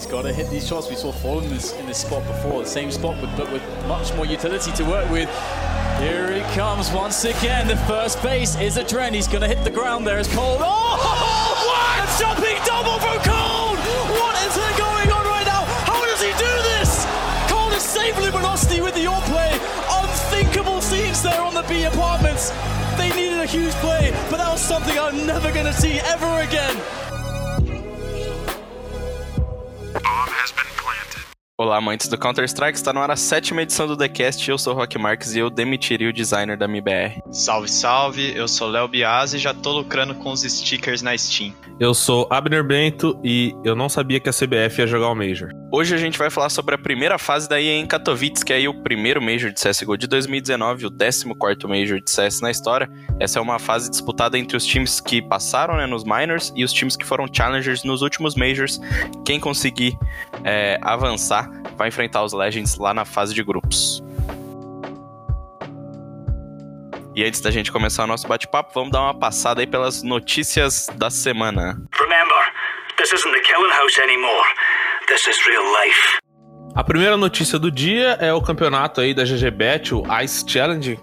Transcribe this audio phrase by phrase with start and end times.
[0.00, 0.88] He's got to hit these shots.
[0.88, 3.62] We saw Fallen in this, in this spot before, the same spot, but, but with
[3.86, 5.28] much more utility to work with.
[6.00, 7.68] Here he comes once again.
[7.68, 9.14] The first base is a trend.
[9.14, 10.56] He's going to hit the ground there as Cole.
[10.58, 12.00] Oh, what?
[12.00, 13.76] A jumping double from Cole!
[14.16, 15.68] What is going on right now?
[15.84, 17.04] How does he do this?
[17.52, 19.52] Cole is save Luminosity with the all play.
[20.00, 22.52] Unthinkable scenes there on the B apartments.
[22.96, 26.40] They needed a huge play, but that was something I'm never going to see ever
[26.40, 27.09] again.
[31.60, 34.48] Olá, amantes do Counter-Strike, está no ar a sétima edição do TheCast.
[34.48, 37.20] Eu sou o Rock Marques e eu demitiria o designer da MBR.
[37.30, 41.52] Salve, salve, eu sou Léo Biasi e já tô lucrando com os stickers na Steam.
[41.78, 45.50] Eu sou Abner Bento e eu não sabia que a CBF ia jogar o Major.
[45.72, 48.74] Hoje a gente vai falar sobre a primeira fase da em Katowice, que é o
[48.82, 52.90] primeiro Major de CSGO de 2019, o 14º Major de CS na história.
[53.20, 56.72] Essa é uma fase disputada entre os times que passaram né, nos Minors e os
[56.72, 58.80] times que foram Challengers nos últimos Majors.
[59.24, 59.96] Quem conseguir
[60.42, 64.02] é, avançar vai enfrentar os Legends lá na fase de grupos.
[67.14, 70.88] E antes da gente começar o nosso bate-papo, vamos dar uma passada aí pelas notícias
[70.96, 71.80] da semana.
[71.94, 72.52] Remember,
[72.96, 74.48] this isn't the killing house anymore.
[75.10, 76.20] This is real life.
[76.72, 81.00] A primeira notícia do dia é o campeonato aí da GGBet, o Ice Challenge,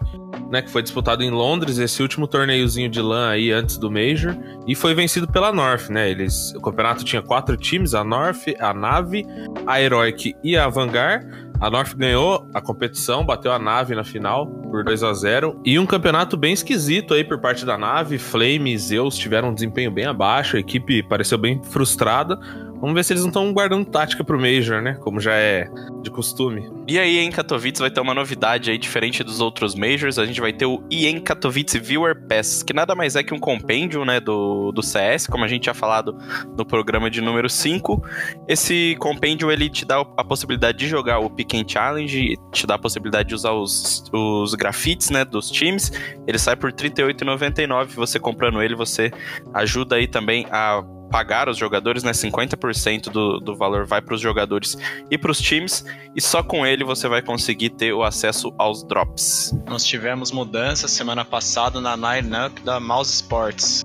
[0.49, 4.33] né, que foi disputado em Londres, esse último torneiozinho de LAN aí antes do Major,
[4.65, 6.09] e foi vencido pela North, né?
[6.09, 9.25] Eles, o campeonato tinha quatro times, a North, a Nave,
[9.65, 11.27] a Heroic e a Vanguard.
[11.59, 15.77] A North ganhou a competição, bateu a Nave na final por 2 a 0 e
[15.77, 18.17] um campeonato bem esquisito aí por parte da Nave.
[18.17, 22.39] Flame e Zeus tiveram um desempenho bem abaixo, a equipe pareceu bem frustrada.
[22.79, 24.93] Vamos ver se eles não estão guardando tática pro Major, né?
[25.01, 25.67] Como já é
[26.01, 26.69] de costume.
[26.87, 30.19] E aí, em Katowice vai ter uma novidade aí diferente dos outros Majors.
[30.19, 33.39] A gente vai ter o EN Katowice Viewer Pass, que nada mais é que um
[33.39, 36.17] compêndio, né, do, do CS, como a gente tinha falado
[36.55, 38.01] no programa de número 5.
[38.47, 42.79] Esse compêndio, ele te dá a possibilidade de jogar o Pick Challenge, te dá a
[42.79, 45.91] possibilidade de usar os, os grafites, né, dos times.
[46.27, 47.87] Ele sai por R$ 38,99.
[47.95, 49.11] Você comprando ele, você
[49.53, 52.11] ajuda aí também a pagar os jogadores, né?
[52.11, 54.77] 50% do, do valor vai para os jogadores
[55.09, 55.85] e para os times,
[56.15, 59.53] e só com ele você vai conseguir ter o acesso aos drops.
[59.67, 63.83] Nós tivemos mudanças semana passada na lineup da Mouse Sports.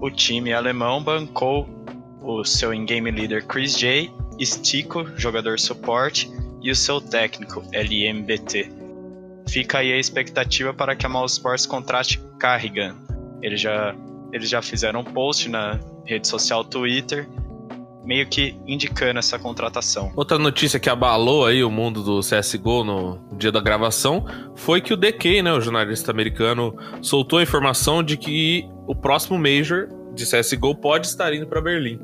[0.00, 1.68] O time alemão bancou
[2.22, 6.30] o seu in-game leader Chris J, Stico, jogador suporte,
[6.62, 8.70] e o seu técnico LMBT.
[9.48, 12.96] Fica aí a expectativa para que a Mouse Sports contrate Carrigan.
[13.40, 13.94] Eles já,
[14.32, 17.28] eles já fizeram um post na rede social Twitter,
[18.04, 20.12] meio que indicando essa contratação.
[20.16, 24.24] Outra notícia que abalou aí o mundo do CSGO no dia da gravação
[24.56, 29.38] foi que o DK, né, o jornalista americano, soltou a informação de que o próximo
[29.38, 32.00] Major de CSGO pode estar indo para Berlim.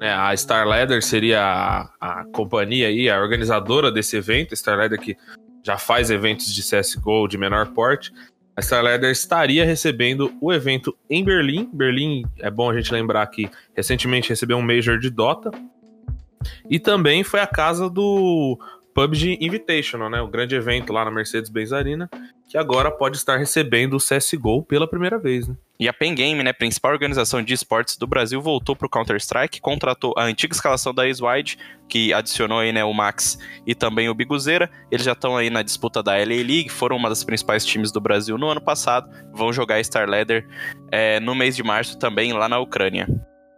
[0.00, 5.00] É, a Star Leather seria a, a companhia aí, a organizadora desse evento, Star Leather
[5.00, 5.16] que
[5.66, 8.12] já faz eventos de CSGO de menor porte,
[8.58, 11.70] a Starladder estaria recebendo o evento em Berlim.
[11.72, 15.52] Berlim, é bom a gente lembrar que recentemente recebeu um Major de Dota.
[16.68, 18.58] E também foi a casa do
[18.92, 20.20] PUBG Invitational, né?
[20.20, 22.10] O grande evento lá na Mercedes-Benz Arena,
[22.48, 25.54] que agora pode estar recebendo o CSGO pela primeira vez, né?
[25.80, 29.60] E a Pen Game, né, principal organização de esportes do Brasil, voltou para o Counter-Strike,
[29.60, 31.56] contratou a antiga escalação da Wide,
[31.88, 34.68] que adicionou aí, né, o Max e também o Biguzeira.
[34.90, 38.00] Eles já estão aí na disputa da LA League, foram uma das principais times do
[38.00, 40.48] Brasil no ano passado, vão jogar Star Leather
[40.90, 43.06] é, no mês de março também lá na Ucrânia.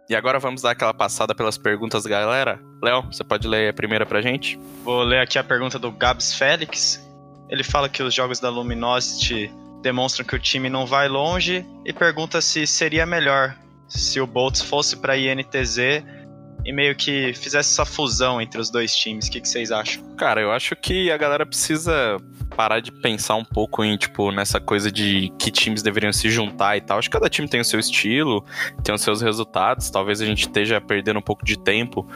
[0.07, 2.59] E agora vamos dar aquela passada pelas perguntas, galera.
[2.83, 4.59] Léo, você pode ler a primeira pra gente?
[4.83, 7.01] Vou ler aqui a pergunta do Gabs Félix.
[7.49, 9.49] Ele fala que os jogos da Luminosity
[9.81, 13.55] demonstram que o time não vai longe e pergunta se seria melhor
[13.87, 15.77] se o Boltz fosse para INTZ
[16.63, 19.27] e meio que fizesse essa fusão entre os dois times.
[19.27, 20.15] O que, que vocês acham?
[20.15, 22.17] Cara, eu acho que a galera precisa
[22.61, 26.77] parar de pensar um pouco em, tipo, nessa coisa de que times deveriam se juntar
[26.77, 26.99] e tal.
[26.99, 28.45] Acho que cada time tem o seu estilo,
[28.83, 29.89] tem os seus resultados.
[29.89, 32.07] Talvez a gente esteja perdendo um pouco de tempo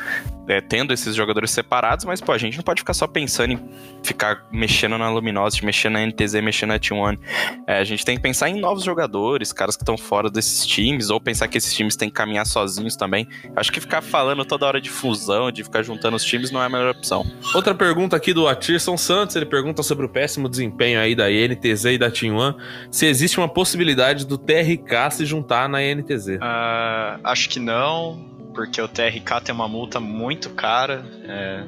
[0.48, 3.70] é, tendo esses jogadores separados, mas, pô, a gente não pode ficar só pensando em
[4.04, 7.20] ficar mexendo na Luminosity, mexendo na NTZ, mexendo na T1.
[7.68, 11.10] É, a gente tem que pensar em novos jogadores, caras que estão fora desses times,
[11.10, 13.28] ou pensar que esses times têm que caminhar sozinhos também.
[13.56, 16.66] Acho que ficar falando toda hora de fusão, de ficar juntando os times, não é
[16.66, 17.26] a melhor opção.
[17.54, 21.86] Outra pergunta aqui do Atirson Santos, ele pergunta sobre o péssimo desempenho aí da NTZ
[21.86, 22.56] e da T1,
[22.92, 26.28] se existe uma possibilidade do TRK se juntar na NTZ.
[26.28, 28.20] Uh, ah, acho que não,
[28.54, 31.06] porque o TRK tem uma multa muito cara.
[31.24, 31.64] É,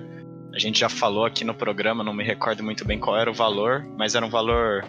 [0.54, 3.34] a gente já falou aqui no programa, não me recordo muito bem qual era o
[3.34, 4.84] valor, mas era um valor.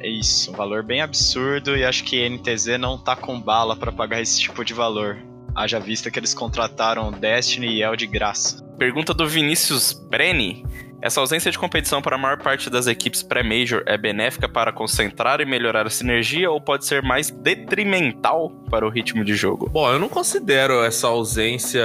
[0.00, 3.74] É isso, um valor bem absurdo e acho que a NTZ não tá com bala
[3.74, 5.18] para pagar esse tipo de valor.
[5.56, 8.62] Haja vista que eles contrataram Destiny e El de graça.
[8.76, 10.64] Pergunta do Vinícius Brenny.
[11.04, 15.38] Essa ausência de competição para a maior parte das equipes pré-major é benéfica para concentrar
[15.38, 19.68] e melhorar a sinergia ou pode ser mais detrimental para o ritmo de jogo?
[19.68, 21.84] Bom, eu não considero essa ausência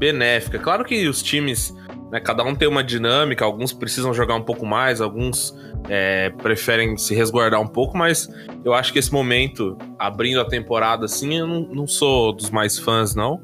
[0.00, 0.58] benéfica.
[0.58, 1.72] Claro que os times,
[2.10, 5.56] né, cada um tem uma dinâmica, alguns precisam jogar um pouco mais, alguns
[5.88, 8.28] é, preferem se resguardar um pouco, mas
[8.64, 12.76] eu acho que esse momento, abrindo a temporada assim, eu não, não sou dos mais
[12.76, 13.40] fãs, não.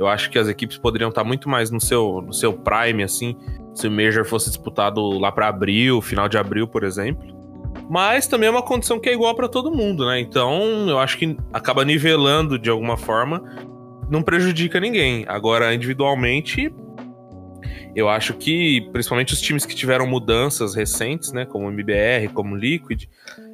[0.00, 3.36] Eu acho que as equipes poderiam estar muito mais no seu, no seu prime, assim,
[3.74, 7.34] se o Major fosse disputado lá para abril, final de abril, por exemplo.
[7.90, 10.20] Mas também é uma condição que é igual para todo mundo, né?
[10.20, 13.42] Então eu acho que acaba nivelando de alguma forma,
[14.08, 15.24] não prejudica ninguém.
[15.28, 16.72] Agora, individualmente,
[17.94, 21.44] eu acho que, principalmente os times que tiveram mudanças recentes, né?
[21.44, 23.04] Como o MBR, como o Liquid,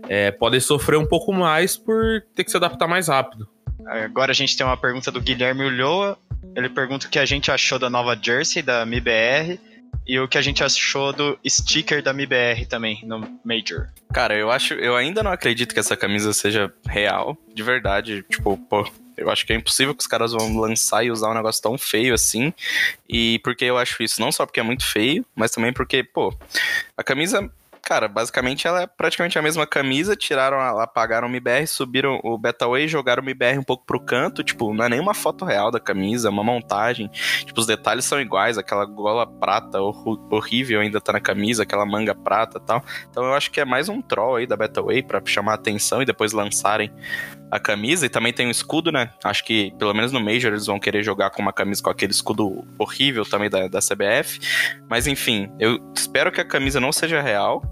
[0.09, 3.49] é, podem sofrer um pouco mais por ter que se adaptar mais rápido.
[3.87, 6.19] Agora a gente tem uma pergunta do Guilherme Ulloa.
[6.55, 9.59] Ele pergunta o que a gente achou da nova jersey da MBR
[10.11, 13.87] e o que a gente achou do sticker da MBR também no Major.
[14.13, 18.25] Cara, eu acho, eu ainda não acredito que essa camisa seja real, de verdade.
[18.29, 21.35] Tipo, pô, eu acho que é impossível que os caras vão lançar e usar um
[21.35, 22.53] negócio tão feio assim.
[23.09, 26.37] E porque eu acho isso, não só porque é muito feio, mas também porque, pô,
[26.97, 27.49] a camisa
[27.83, 32.87] cara, basicamente ela é praticamente a mesma camisa, tiraram, apagaram o MBR, subiram o Betaway,
[32.87, 36.29] jogaram o MBR um pouco pro canto, tipo, não é nenhuma foto real da camisa,
[36.29, 37.09] é uma montagem,
[37.45, 42.15] tipo, os detalhes são iguais, aquela gola prata horrível ainda tá na camisa, aquela manga
[42.15, 45.21] prata e tal, então eu acho que é mais um troll aí da Betaway pra
[45.25, 46.93] chamar a atenção e depois lançarem
[47.51, 49.11] a camisa e também tem um escudo, né?
[49.25, 52.13] Acho que pelo menos no Major eles vão querer jogar com uma camisa com aquele
[52.13, 54.41] escudo horrível também da, da CBF.
[54.89, 57.63] Mas enfim, eu espero que a camisa não seja real.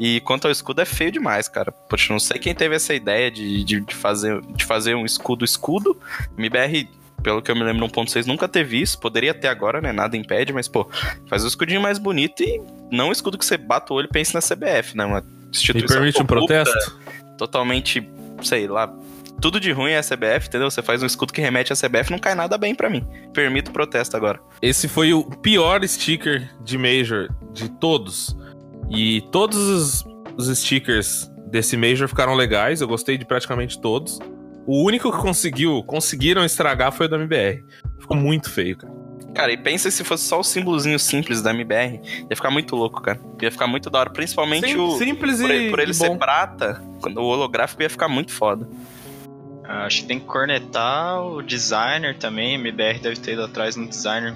[0.00, 1.70] E quanto ao escudo, é feio demais, cara.
[1.70, 5.96] Poxa, não sei quem teve essa ideia de, de, de fazer, de fazer um escudo-escudo.
[6.36, 6.88] MBR
[7.22, 8.98] pelo que eu me lembro, no 1.6 nunca teve isso.
[8.98, 9.92] Poderia ter agora, né?
[9.92, 10.86] Nada impede, mas, pô,
[11.26, 12.60] faz o escudinho mais bonito e
[12.90, 15.06] não o escudo que você bata o olho e pense na CBF, né?
[15.06, 15.96] Uma instituição.
[15.96, 17.00] E permite um protesto?
[17.38, 18.06] Totalmente,
[18.44, 18.94] sei lá,
[19.40, 20.70] tudo de ruim é a CBF, entendeu?
[20.70, 23.06] Você faz um escudo que remete à CBF, não cai nada bem para mim.
[23.32, 24.40] Permito o protesto agora.
[24.62, 28.36] Esse foi o pior sticker de Major de todos.
[28.90, 30.04] E todos os,
[30.36, 34.18] os stickers desse Major ficaram legais, eu gostei de praticamente todos.
[34.66, 37.64] O único que conseguiu, conseguiram estragar foi o da MBR.
[38.00, 38.93] Ficou muito feio, cara.
[39.34, 42.00] Cara, e pensa se fosse só o símbolozinho simples da MBR.
[42.30, 43.20] Ia ficar muito louco, cara.
[43.42, 44.10] Ia ficar muito da hora.
[44.10, 44.96] Principalmente Sim, o.
[44.96, 45.70] Simples por, e.
[45.70, 48.68] Por ele e ser prata, quando o holográfico ia ficar muito foda.
[49.64, 52.54] Acho que tem que cornetar o designer também.
[52.54, 54.34] MBR deve ter ido atrás de um designer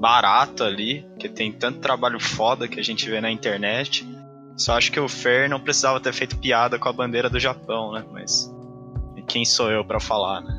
[0.00, 4.08] barato ali, que tem tanto trabalho foda que a gente vê na internet.
[4.56, 7.92] Só acho que o Fer não precisava ter feito piada com a bandeira do Japão,
[7.92, 8.04] né?
[8.12, 8.52] Mas
[9.26, 10.58] quem sou eu para falar, né?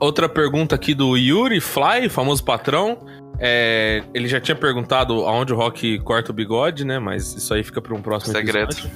[0.00, 3.06] Outra pergunta aqui do Yuri Fly, famoso patrão.
[3.38, 6.98] É, ele já tinha perguntado aonde o Rock corta o bigode, né?
[6.98, 8.72] Mas isso aí fica para um próximo Segredo.
[8.72, 8.90] episódio.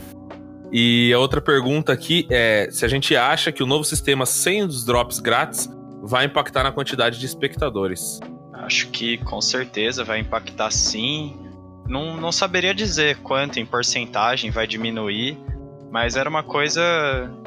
[0.73, 4.63] E a outra pergunta aqui é se a gente acha que o novo sistema sem
[4.63, 5.69] os drops grátis
[6.03, 8.19] vai impactar na quantidade de espectadores.
[8.53, 11.39] Acho que com certeza vai impactar sim.
[11.87, 15.39] Não, não saberia dizer quanto em porcentagem vai diminuir,
[15.95, 16.83] mas era uma coisa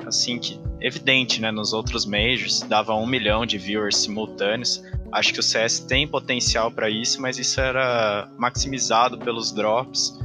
[0.06, 1.52] assim que evidente, né?
[1.52, 4.82] Nos outros majors dava um milhão de viewers simultâneos.
[5.12, 10.18] Acho que o CS tem potencial para isso, mas isso era maximizado pelos drops.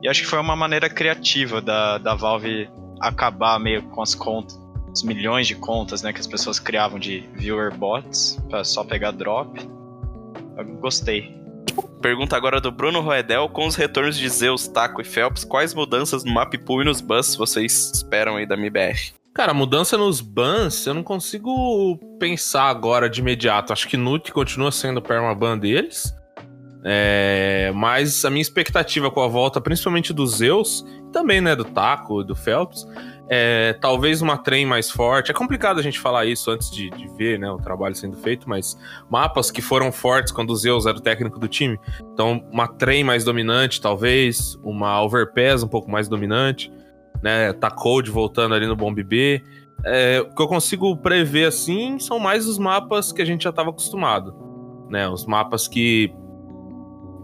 [0.00, 4.56] E acho que foi uma maneira criativa da, da Valve acabar meio com as contas,
[4.92, 9.10] os milhões de contas né, que as pessoas criavam de viewer bots para só pegar
[9.10, 9.50] drop.
[10.56, 11.43] Eu gostei.
[12.00, 16.24] Pergunta agora do Bruno Roedel, com os retornos de Zeus, Taco e Phelps, quais mudanças
[16.24, 19.14] no map pool e nos bans vocês esperam aí da MBR?
[19.34, 23.72] Cara, mudança nos bans, eu não consigo pensar agora de imediato.
[23.72, 26.14] Acho que Nut continua sendo o permaban deles.
[26.84, 32.20] É, mas a minha expectativa com a volta, principalmente do Zeus, também né, do Taco
[32.20, 32.86] e do Phelps,
[33.28, 35.30] é talvez uma trem mais forte.
[35.30, 38.48] É complicado a gente falar isso antes de, de, ver né, o trabalho sendo feito,
[38.48, 38.76] mas
[39.08, 41.78] mapas que foram fortes quando o Zeus era o técnico do time.
[42.12, 46.70] Então, uma trem mais dominante, talvez, uma overpass um pouco mais dominante,
[47.22, 47.52] né?
[47.54, 49.42] Tá Cold voltando ali no Bomb B.
[49.84, 53.50] É, o que eu consigo prever assim são mais os mapas que a gente já
[53.50, 54.34] estava acostumado.
[54.90, 56.14] Né, os mapas que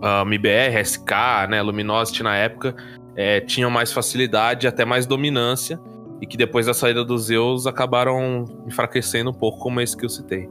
[0.01, 2.75] uh, MIBR, SK, né, Luminosity na época,
[3.15, 5.79] é, tinham mais facilidade, até mais dominância,
[6.21, 10.09] e que depois da saída dos Zeus acabaram enfraquecendo um pouco, como esse que eu
[10.09, 10.49] citei.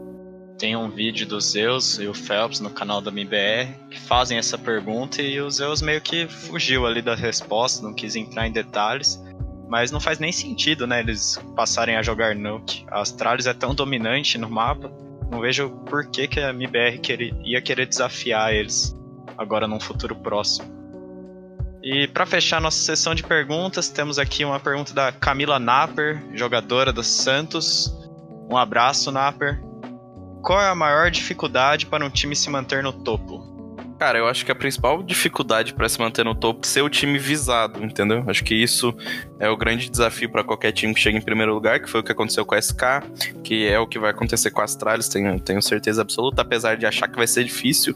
[0.58, 4.58] Tem um vídeo do Zeus e o Phelps no canal da MIBR que fazem essa
[4.58, 9.24] pergunta e o Zeus meio que fugiu ali da resposta, não quis entrar em detalhes.
[9.70, 12.86] Mas não faz nem sentido, né, eles passarem a jogar Nuke.
[12.90, 14.92] A Astralis é tão dominante no mapa
[15.32, 18.98] Não vejo por que, que a MBR queria, ia querer desafiar eles
[19.38, 20.79] agora num futuro próximo.
[21.82, 26.92] E para fechar nossa sessão de perguntas, temos aqui uma pergunta da Camila Napper, jogadora
[26.92, 27.94] do Santos.
[28.50, 29.62] Um abraço, Napper.
[30.42, 33.50] Qual é a maior dificuldade para um time se manter no topo?
[34.00, 36.90] Cara, eu acho que a principal dificuldade para se manter no topo é ser o
[36.90, 38.24] time visado, entendeu?
[38.28, 38.96] Acho que isso
[39.38, 42.04] é o grande desafio para qualquer time que chega em primeiro lugar, que foi o
[42.04, 42.82] que aconteceu com a SK,
[43.44, 46.86] que é o que vai acontecer com a Astralis, tenho, tenho certeza absoluta, apesar de
[46.86, 47.94] achar que vai ser difícil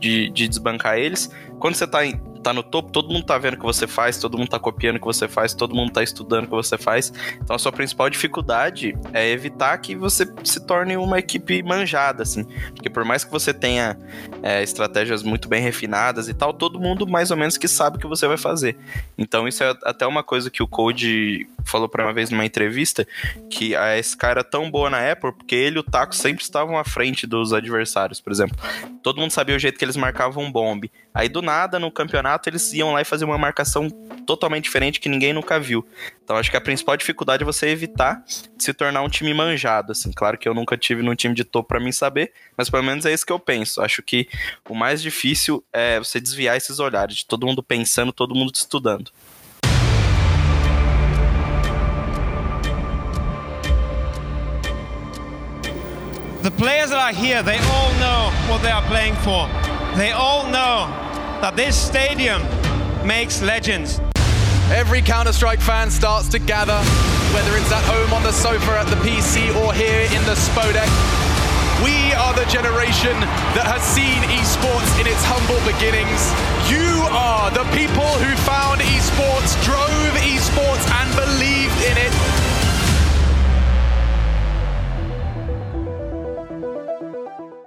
[0.00, 1.30] de, de desbancar eles.
[1.62, 4.18] Quando você tá em, tá no topo, todo mundo tá vendo o que você faz,
[4.18, 6.76] todo mundo tá copiando o que você faz, todo mundo tá estudando o que você
[6.76, 7.12] faz.
[7.40, 12.42] Então a sua principal dificuldade é evitar que você se torne uma equipe manjada, assim.
[12.74, 13.96] Porque por mais que você tenha
[14.42, 18.00] é, estratégias muito bem refinadas e tal, todo mundo mais ou menos que sabe o
[18.00, 18.76] que você vai fazer.
[19.16, 23.06] Então isso é até uma coisa que o Code falou para uma vez numa entrevista,
[23.48, 26.76] que a SK era tão boa na Apple porque ele e o Taco sempre estavam
[26.76, 28.56] à frente dos adversários, por exemplo.
[29.00, 30.90] Todo mundo sabia o jeito que eles marcavam bomb.
[31.14, 33.88] Aí do nada, no campeonato, eles iam lá e faziam uma marcação
[34.26, 35.86] totalmente diferente que ninguém nunca viu.
[36.22, 38.22] Então acho que a principal dificuldade é você evitar
[38.58, 40.12] se tornar um time manjado, assim.
[40.12, 43.04] Claro que eu nunca tive num time de topo para mim saber, mas pelo menos
[43.04, 43.82] é isso que eu penso.
[43.82, 44.28] Acho que
[44.68, 49.10] o mais difícil é você desviar esses olhares de todo mundo pensando, todo mundo estudando.
[56.42, 59.48] The players that are here, they all know what they are playing for.
[59.96, 61.01] They all know
[61.42, 62.38] that this stadium
[63.04, 63.98] makes legends.
[64.70, 66.78] Every Counter Strike fan starts to gather,
[67.34, 70.86] whether it's at home on the sofa at the PC or here in the Spodek.
[71.82, 73.18] We are the generation
[73.58, 76.30] that has seen esports in its humble beginnings.
[76.70, 82.14] You are the people who found esports, drove esports, and believed in it.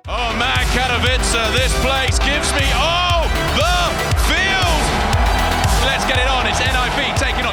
[0.07, 3.04] Oh man, Katowice, this place gives me all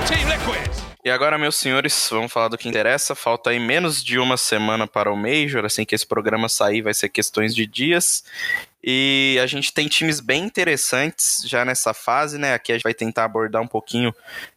[0.09, 0.73] Team Liquid.
[1.05, 3.15] E agora, meus senhores, vamos falar do que interessa.
[3.15, 6.95] Falta aí menos de uma semana para o Major, assim que esse programa sair vai
[6.95, 8.25] ser questões de dias.
[8.83, 12.55] E a gente tem times bem interessantes já nessa fase, né?
[12.55, 14.15] Aqui a gente vai tentar abordar um pouquinho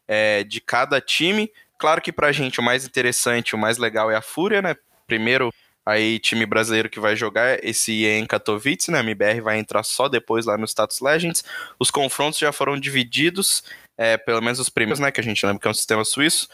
[0.07, 1.51] é, de cada time.
[1.77, 4.75] Claro que pra gente o mais interessante, o mais legal é a Fúria, né?
[5.07, 5.51] Primeiro,
[5.85, 8.99] aí time brasileiro que vai jogar esse em Katowice, né?
[8.99, 11.43] A MBR vai entrar só depois lá no Status Legends.
[11.79, 13.63] Os confrontos já foram divididos,
[13.97, 15.11] é, pelo menos os primeiros, né?
[15.11, 16.47] Que a gente lembra que é um sistema suíço.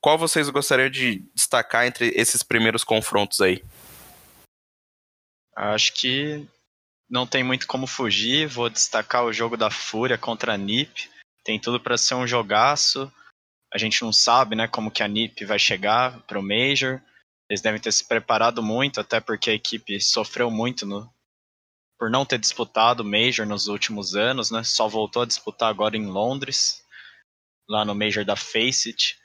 [0.00, 3.62] Qual vocês gostariam de destacar entre esses primeiros confrontos aí?
[5.54, 6.46] Acho que
[7.08, 8.46] não tem muito como fugir.
[8.46, 11.10] Vou destacar o jogo da Fúria contra a NiP.
[11.44, 13.12] Tem tudo para ser um jogaço.
[13.72, 17.00] A gente não sabe, né, como que a NiP vai chegar pro Major.
[17.48, 21.12] Eles devem ter se preparado muito, até porque a equipe sofreu muito no,
[22.00, 24.64] por não ter disputado Major nos últimos anos, né?
[24.64, 26.82] Só voltou a disputar agora em Londres,
[27.68, 29.18] lá no Major da Faceit.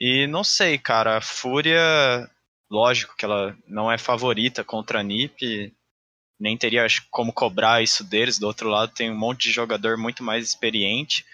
[0.00, 2.30] E não sei, cara, a Fúria,
[2.70, 5.74] lógico que ela não é favorita contra a NiP,
[6.38, 8.38] nem teria como cobrar isso deles.
[8.38, 11.26] Do outro lado tem um monte de jogador muito mais experiente.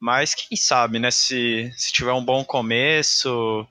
[0.00, 1.12] Mas quem sabe, né?
[1.12, 3.64] Se, se tiver um bom começo,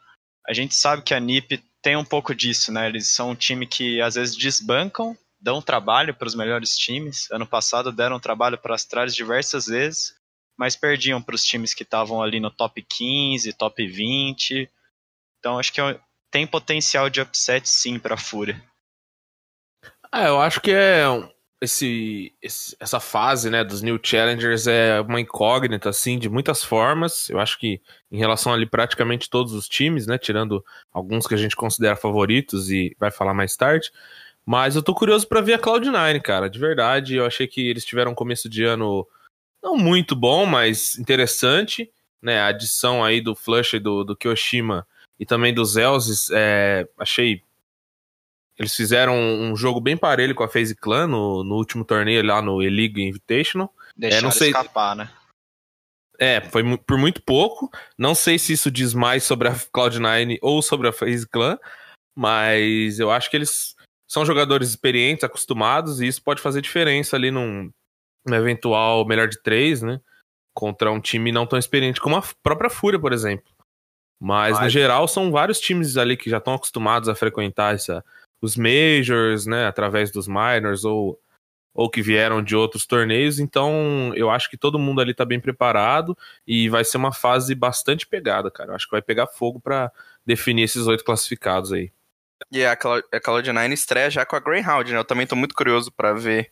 [0.48, 2.88] a gente sabe que a NiP tem um pouco disso, né?
[2.88, 7.30] Eles são um time que às vezes desbancam, dão trabalho para os melhores times.
[7.32, 10.14] Ano passado deram trabalho para as Astralis diversas vezes,
[10.58, 14.70] mas perdiam para os times que estavam ali no top 15, top 20.
[15.40, 15.82] Então acho que
[16.30, 18.62] tem potencial de upset sim para a Fúria.
[20.14, 21.06] É, eu acho que é
[21.62, 27.30] esse, esse, essa fase, né, dos new challengers é uma incógnita assim de muitas formas.
[27.30, 27.80] Eu acho que
[28.12, 32.70] em relação ali praticamente todos os times, né, tirando alguns que a gente considera favoritos
[32.70, 33.92] e vai falar mais tarde.
[34.46, 37.16] Mas eu tô curioso para ver a Cloud9, cara, de verdade.
[37.16, 39.08] Eu achei que eles tiveram um começo de ano
[39.62, 42.40] não muito bom, mas interessante, né?
[42.40, 44.88] A adição aí do Flush do, do Kyoshima
[45.20, 47.44] e também dos Elzes, é, achei
[48.58, 52.44] eles fizeram um jogo bem parelho com a FaZe Clan no, no último torneio lá
[52.44, 53.74] no E-League Invitational.
[53.98, 54.50] Deixaram é, não sei...
[54.50, 55.10] escapar, né?
[56.20, 57.72] É, foi por muito pouco.
[57.98, 61.58] Não sei se isso diz mais sobre a Cloud9 ou sobre a FaZe Clan,
[62.16, 63.76] mas eu acho que eles
[64.12, 67.72] são jogadores experientes, acostumados, e isso pode fazer diferença ali num,
[68.28, 70.02] num eventual melhor de três, né?
[70.54, 73.50] Contra um time não tão experiente como a própria Fúria, por exemplo.
[74.20, 78.04] Mas, no Mas- geral, são vários times ali que já estão acostumados a frequentar essa,
[78.42, 79.66] os majors, né?
[79.66, 81.18] Através dos minors ou,
[81.74, 83.40] ou que vieram de outros torneios.
[83.40, 87.56] Então, eu acho que todo mundo ali tá bem preparado e vai ser uma fase
[87.56, 88.72] bastante pegada, cara.
[88.72, 89.90] Eu acho que vai pegar fogo para
[90.26, 91.94] definir esses oito classificados aí.
[92.52, 94.98] E a, Cloud, a Cloud9 estreia já com a Greyhound, né?
[94.98, 96.52] Eu também tô muito curioso para ver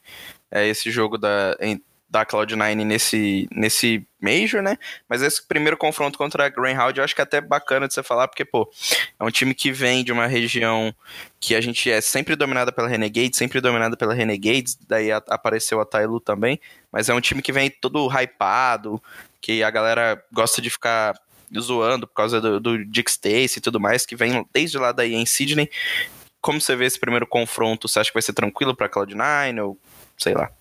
[0.51, 4.77] é, esse jogo da, em, da Cloud9 nesse, nesse Major, né?
[5.08, 8.03] Mas esse primeiro confronto contra a Greyhound eu acho que é até bacana de você
[8.03, 8.69] falar, porque, pô,
[9.19, 10.93] é um time que vem de uma região
[11.39, 15.79] que a gente é sempre dominada pela Renegade, sempre dominada pela Renegades, daí a, apareceu
[15.79, 16.60] a Tailu também,
[16.91, 19.01] mas é um time que vem todo hypado,
[19.39, 21.15] que a galera gosta de ficar
[21.58, 25.15] zoando por causa do, do Dick Stacy e tudo mais, que vem desde lá daí
[25.15, 25.70] em Sydney.
[26.41, 27.88] Como você vê esse primeiro confronto?
[27.88, 29.77] Você acha que vai ser tranquilo pra Cloud9 ou
[30.18, 30.51] sei lá?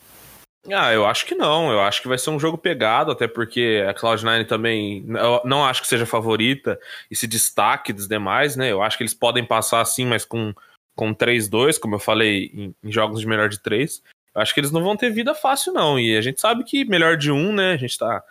[0.71, 1.71] Ah, eu acho que não.
[1.71, 5.05] Eu acho que vai ser um jogo pegado, até porque a Cloud9 também
[5.45, 6.79] não acho que seja favorita
[7.11, 8.71] e se destaque dos demais, né?
[8.71, 10.53] Eu acho que eles podem passar assim, mas com,
[10.97, 14.03] com 3-2, como eu falei, em, em, jogos de melhor de 3.
[14.35, 15.99] Eu acho que eles não vão ter vida fácil, não.
[15.99, 17.73] E a gente sabe que melhor de um, né?
[17.73, 18.23] A gente tá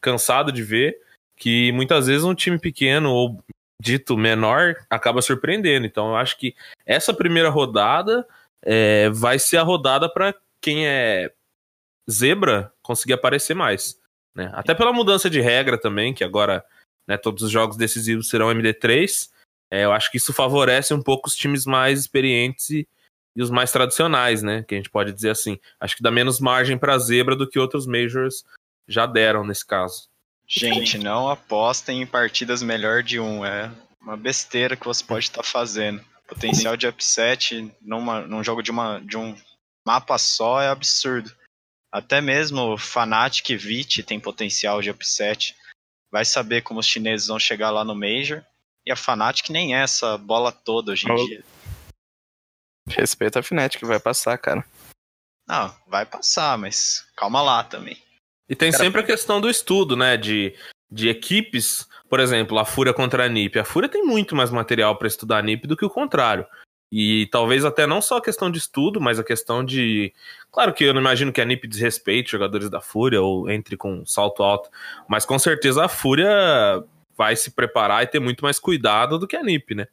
[0.00, 0.98] cansado de ver
[1.36, 3.42] que muitas vezes um time pequeno ou
[3.80, 5.86] dito menor acaba surpreendendo.
[5.86, 6.54] Então eu acho que
[6.86, 8.26] essa primeira rodada
[8.62, 11.32] é, vai ser a rodada para quem é
[12.10, 14.00] zebra conseguir aparecer mais.
[14.34, 14.50] Né?
[14.54, 16.64] Até pela mudança de regra também, que agora
[17.06, 19.30] né, todos os jogos decisivos serão MD3.
[19.70, 22.88] É, eu acho que isso favorece um pouco os times mais experientes e,
[23.36, 24.62] e, os mais tradicionais, né?
[24.62, 25.58] Que a gente pode dizer assim.
[25.80, 28.44] Acho que dá menos margem para zebra do que outros majors
[28.86, 30.08] já deram nesse caso.
[30.46, 33.44] Gente, não apostem em partidas melhor de um.
[33.44, 33.70] É
[34.00, 36.04] uma besteira que você pode estar tá fazendo.
[36.28, 39.36] Potencial de upset numa, num jogo de, uma, de um
[39.86, 41.34] mapa só é absurdo.
[41.92, 45.56] Até mesmo Fnatic e Vit tem potencial de upset.
[46.10, 48.44] Vai saber como os chineses vão chegar lá no Major.
[48.86, 51.44] E a Fnatic nem é essa bola toda hoje em dia.
[52.88, 54.64] Respeita a Fnatic, vai passar, cara.
[55.46, 58.03] Não, vai passar, mas calma lá também.
[58.48, 58.84] E tem cara...
[58.84, 60.16] sempre a questão do estudo, né?
[60.16, 60.54] De,
[60.90, 61.88] de equipes.
[62.08, 63.58] Por exemplo, a Fúria contra a NiP.
[63.58, 66.46] A Fúria tem muito mais material para estudar a NiP do que o contrário.
[66.92, 70.12] E talvez até não só a questão de estudo, mas a questão de.
[70.52, 74.06] Claro que eu não imagino que a NIP desrespeite jogadores da Fúria ou entre com
[74.06, 74.70] salto alto,
[75.08, 76.84] mas com certeza a Fúria
[77.16, 79.88] vai se preparar e ter muito mais cuidado do que a NIP, né?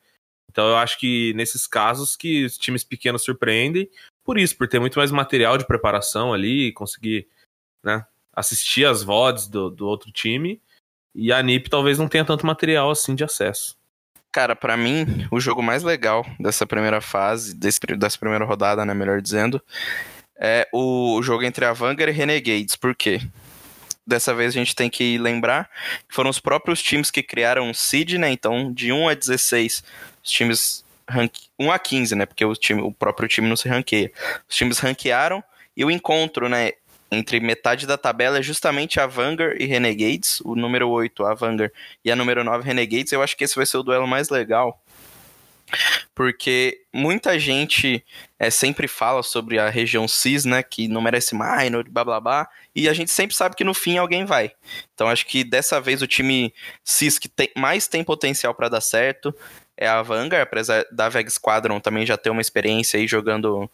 [0.51, 3.89] Então eu acho que nesses casos que os times pequenos surpreendem,
[4.23, 7.27] por isso, por ter muito mais material de preparação ali, conseguir
[7.83, 10.61] né, assistir as VODs do, do outro time,
[11.13, 13.75] e a NIP talvez não tenha tanto material assim de acesso.
[14.31, 18.93] Cara, para mim, o jogo mais legal dessa primeira fase, desse, dessa primeira rodada, né,
[18.93, 19.61] melhor dizendo,
[20.39, 22.77] é o jogo entre a Vanguard e Renegades.
[22.77, 23.19] Por quê?
[24.07, 25.69] Dessa vez a gente tem que lembrar
[26.07, 28.31] que foram os próprios times que criaram o seed, né?
[28.31, 29.83] Então, de 1 a 16,
[30.23, 31.49] os times ranque...
[31.59, 32.25] 1 a 15, né?
[32.25, 34.11] Porque o, time, o próprio time não se ranqueia.
[34.49, 35.43] Os times ranquearam
[35.75, 36.71] e o encontro, né,
[37.11, 41.71] entre metade da tabela é justamente a Vanguard e Renegades, o número 8, a Vanguard,
[42.05, 43.11] e a número 9, Renegades.
[43.11, 44.81] Eu acho que esse vai ser o duelo mais legal.
[46.13, 48.03] Porque muita gente
[48.37, 50.61] é, sempre fala sobre a região CIS, né?
[50.61, 52.49] Que não merece minor, blá blá blá.
[52.75, 54.51] E a gente sempre sabe que no fim alguém vai.
[54.93, 58.81] Então acho que dessa vez o time CIS que tem, mais tem potencial para dar
[58.81, 59.33] certo
[59.77, 63.69] é a Vanguard, apesar da Veg Squadron também já ter uma experiência aí jogando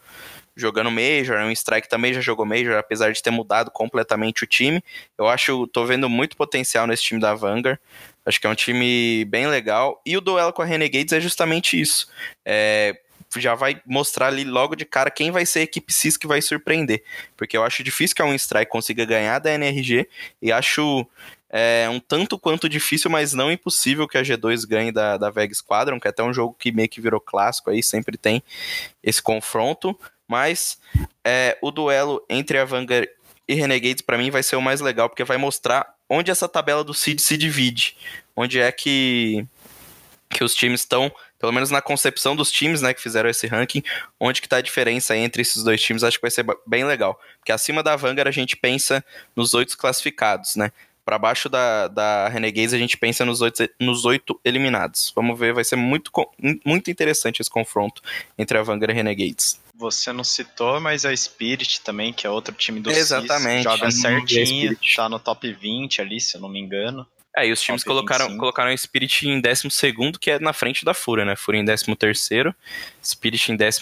[0.58, 4.84] jogando Major, um Strike também já jogou Major, apesar de ter mudado completamente o time.
[5.18, 7.80] Eu acho, tô vendo muito potencial nesse time da Vanguard.
[8.26, 10.02] Acho que é um time bem legal.
[10.06, 12.10] E o duelo com a Renegades é justamente isso.
[12.44, 13.00] É,
[13.38, 16.42] já vai mostrar ali logo de cara quem vai ser a equipe CIS que vai
[16.42, 17.04] surpreender.
[17.38, 20.10] Porque eu acho difícil que a Strike consiga ganhar da NRG
[20.42, 21.08] e acho
[21.50, 25.54] é um tanto quanto difícil, mas não impossível que a G2 ganhe da, da Veg
[25.56, 28.44] Squadron, que é até um jogo que meio que virou clássico aí, sempre tem
[29.02, 29.98] esse confronto.
[30.28, 30.78] Mas
[31.24, 33.08] é, o duelo entre a Vanguard
[33.48, 36.84] e Renegades, para mim, vai ser o mais legal, porque vai mostrar onde essa tabela
[36.84, 37.96] do Seed se divide.
[38.36, 39.46] Onde é que,
[40.30, 43.82] que os times estão, pelo menos na concepção dos times né, que fizeram esse ranking,
[44.20, 47.20] onde que tá a diferença entre esses dois times, acho que vai ser bem legal.
[47.40, 49.04] Porque acima da Vanguard a gente pensa
[49.36, 50.72] nos oito classificados, né?
[51.08, 55.14] Para baixo da, da Renegades, a gente pensa nos oito, nos oito eliminados.
[55.16, 56.12] Vamos ver, vai ser muito,
[56.66, 58.02] muito interessante esse confronto
[58.38, 59.58] entre a Vanguard e Renegades.
[59.74, 63.64] Você não citou, mas a Spirit também, que é outro time do Exatamente.
[63.64, 67.08] CIS, joga certinho, tá no top 20 ali, se eu não me engano.
[67.38, 69.70] É, e os times colocaram, colocaram Spirit em 12,
[70.20, 71.36] que é na frente da Fúria, né?
[71.36, 71.86] Fúria em 13,
[73.04, 73.82] Spirit em 12,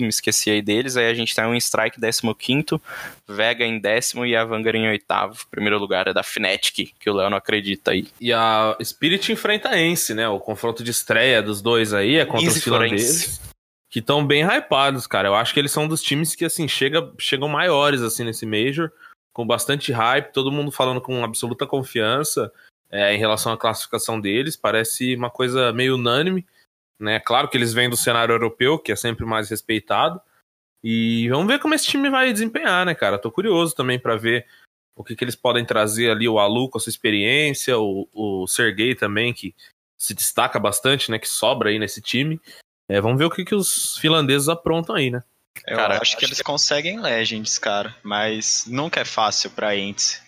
[0.00, 0.96] me esqueci aí deles.
[0.96, 2.80] Aí a gente tem um Strike 15,
[3.28, 5.46] Vega em décimo e a Vanguard em oitavo.
[5.48, 8.08] Primeiro lugar é da Fnatic, que o Léo não acredita aí.
[8.20, 10.28] E a Spirit enfrenta a Ence, né?
[10.28, 13.40] O confronto de estreia dos dois aí é contra Easy os finlandeses.
[13.88, 15.28] Que estão bem hypados, cara.
[15.28, 18.90] Eu acho que eles são dos times que, assim, chega, chegam maiores, assim, nesse Major.
[19.32, 22.50] Com bastante hype, todo mundo falando com absoluta confiança
[22.90, 26.46] é, em relação à classificação deles, parece uma coisa meio unânime.
[26.98, 27.20] né?
[27.20, 30.20] Claro que eles vêm do cenário europeu, que é sempre mais respeitado.
[30.82, 33.18] E vamos ver como esse time vai desempenhar, né, cara?
[33.18, 34.46] Tô curioso também para ver
[34.96, 38.46] o que, que eles podem trazer ali, o Alu com a sua experiência, o, o
[38.46, 39.54] Sergei também, que
[39.96, 41.18] se destaca bastante, né?
[41.18, 42.40] Que sobra aí nesse time.
[42.88, 45.22] É, vamos ver o que, que os finlandeses aprontam aí, né?
[45.66, 50.22] Eu cara, acho que eles conseguem Legends, cara, mas nunca é fácil pra Ents.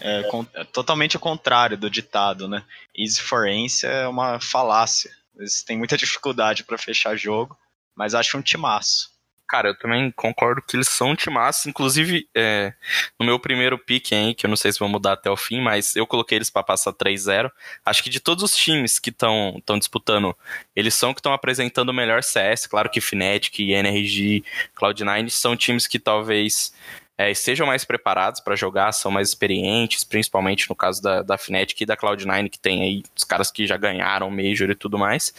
[0.00, 2.64] É, é, totalmente o contrário do ditado, né?
[2.96, 5.10] Easy for Ents é uma falácia.
[5.36, 7.56] Eles têm muita dificuldade para fechar jogo,
[7.94, 9.14] mas acho um timaço.
[9.48, 11.68] Cara, eu também concordo que eles são um timaço.
[11.68, 12.74] Inclusive, é,
[13.18, 15.60] no meu primeiro pick aí, que eu não sei se vou mudar até o fim,
[15.60, 17.50] mas eu coloquei eles para passar 3-0.
[17.84, 20.36] Acho que de todos os times que estão disputando,
[20.74, 22.66] eles são que estão apresentando o melhor CS.
[22.66, 24.42] Claro que Fnatic, NRG,
[24.76, 26.72] Cloud9 são times que talvez
[27.18, 31.80] é, estejam mais preparados para jogar, são mais experientes, principalmente no caso da, da Fnatic
[31.80, 35.32] e da Cloud9, que tem aí os caras que já ganharam Major e tudo mais.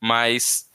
[0.00, 0.68] Mas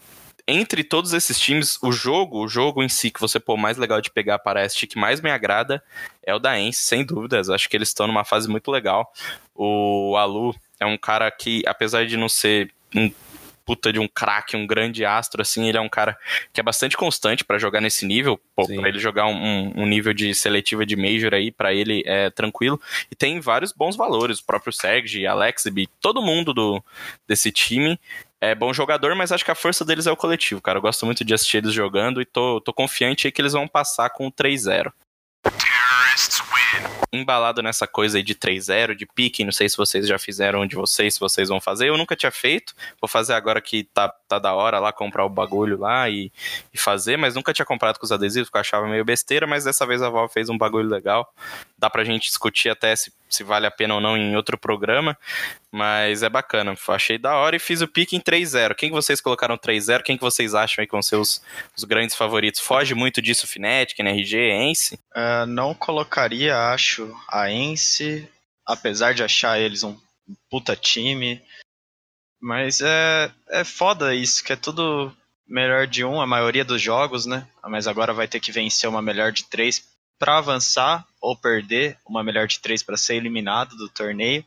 [0.48, 4.00] entre todos esses times, o jogo, o jogo em si que você pô mais legal
[4.00, 5.84] de pegar parece que mais me agrada
[6.24, 7.50] é o da Ence, sem dúvidas.
[7.50, 9.12] Acho que eles estão numa fase muito legal.
[9.56, 13.12] O Alu é um cara que, apesar de não ser um
[13.66, 16.18] puta de um craque, um grande astro, assim, ele é um cara
[16.54, 20.14] que é bastante constante para jogar nesse nível, pô, pra ele jogar um, um, nível
[20.14, 22.80] de seletiva de Major aí, para ele é tranquilo,
[23.12, 26.84] e tem vários bons valores, o próprio Sergi, Alexib, todo mundo do,
[27.28, 28.00] desse time
[28.40, 30.78] é bom jogador, mas acho que a força deles é o coletivo, cara.
[30.78, 33.68] Eu gosto muito de assistir eles jogando e tô, tô confiante aí que eles vão
[33.68, 34.92] passar com 3-0
[37.12, 40.76] embalado nessa coisa aí de 3-0, de pique, não sei se vocês já fizeram de
[40.76, 41.90] vocês, se vocês vão fazer.
[41.90, 45.30] Eu nunca tinha feito, vou fazer agora que tá, tá da hora lá, comprar o
[45.30, 46.32] bagulho lá e,
[46.74, 49.64] e fazer, mas nunca tinha comprado com os adesivos, porque eu achava meio besteira, mas
[49.64, 51.32] dessa vez a Valve fez um bagulho legal.
[51.78, 55.18] Dá pra gente discutir até se, se vale a pena ou não em outro programa,
[55.72, 56.74] mas é bacana.
[56.88, 58.76] Achei da hora e fiz o pique em 3-0.
[58.76, 60.04] Quem que vocês colocaram 3-0?
[60.04, 61.42] Quem que vocês acham aí vão ser os,
[61.86, 62.62] grandes favoritos?
[62.62, 64.96] Foge muito disso Fnatic, NRG, Ence?
[65.14, 66.95] Uh, não colocaria, acho,
[67.30, 68.28] a Ence,
[68.66, 69.98] apesar de achar eles um
[70.50, 71.42] puta time.
[72.42, 75.16] Mas é, é foda isso, que é tudo
[75.48, 77.48] melhor de um, a maioria dos jogos, né?
[77.64, 79.84] Mas agora vai ter que vencer uma melhor de três
[80.18, 84.46] para avançar ou perder uma melhor de três para ser eliminado do torneio.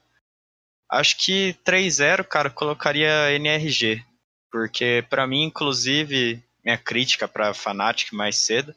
[0.90, 4.02] Acho que 3-0, cara, colocaria NRG,
[4.50, 8.74] porque para mim, inclusive, minha crítica para Fnatic mais cedo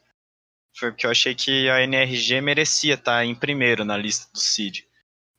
[0.74, 4.38] foi porque eu achei que a NRG merecia estar tá em primeiro na lista do
[4.38, 4.86] Cid.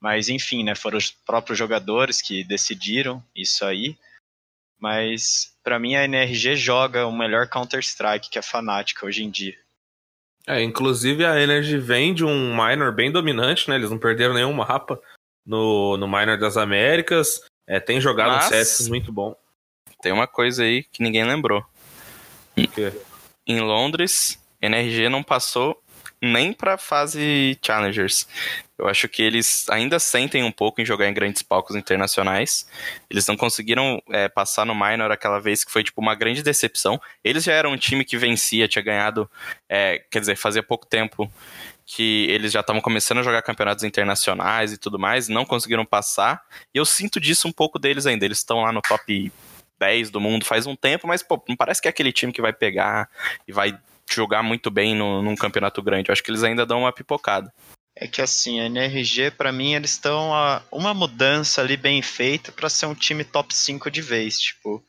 [0.02, 3.98] Mas enfim, né, foram os próprios jogadores que decidiram isso aí.
[4.80, 9.58] Mas para mim a NRG joga o melhor Counter-Strike que a Fnatic hoje em dia.
[10.46, 13.76] É, inclusive a Energy vem de um minor bem dominante, né?
[13.76, 15.02] Eles não perderam nenhum mapa
[15.46, 17.42] no, no minor das Américas.
[17.66, 19.36] É, tem jogado Mas, um CS muito bom.
[20.02, 21.66] Tem uma coisa aí que ninguém lembrou.
[22.58, 22.92] O quê?
[23.48, 25.78] Em Londres, NRG não passou
[26.22, 28.26] nem para fase Challengers.
[28.78, 32.66] Eu acho que eles ainda sentem um pouco em jogar em grandes palcos internacionais.
[33.10, 37.00] Eles não conseguiram é, passar no Minor aquela vez que foi tipo uma grande decepção.
[37.24, 39.30] Eles já eram um time que vencia, tinha ganhado,
[39.68, 41.30] é, quer dizer, fazia pouco tempo
[41.86, 46.42] que eles já estavam começando a jogar campeonatos internacionais e tudo mais, não conseguiram passar.
[46.74, 48.24] E eu sinto disso um pouco deles ainda.
[48.24, 49.30] Eles estão lá no top
[49.78, 52.42] 10 do mundo faz um tempo, mas pô, não parece que é aquele time que
[52.42, 53.10] vai pegar
[53.46, 53.78] e vai
[54.12, 56.10] jogar muito bem no, num campeonato grande.
[56.10, 57.54] Eu acho que eles ainda dão uma pipocada.
[57.96, 60.32] É que assim, a NRG, para mim, eles estão
[60.72, 64.84] uma mudança ali bem feita para ser um time top 5 de vez, tipo.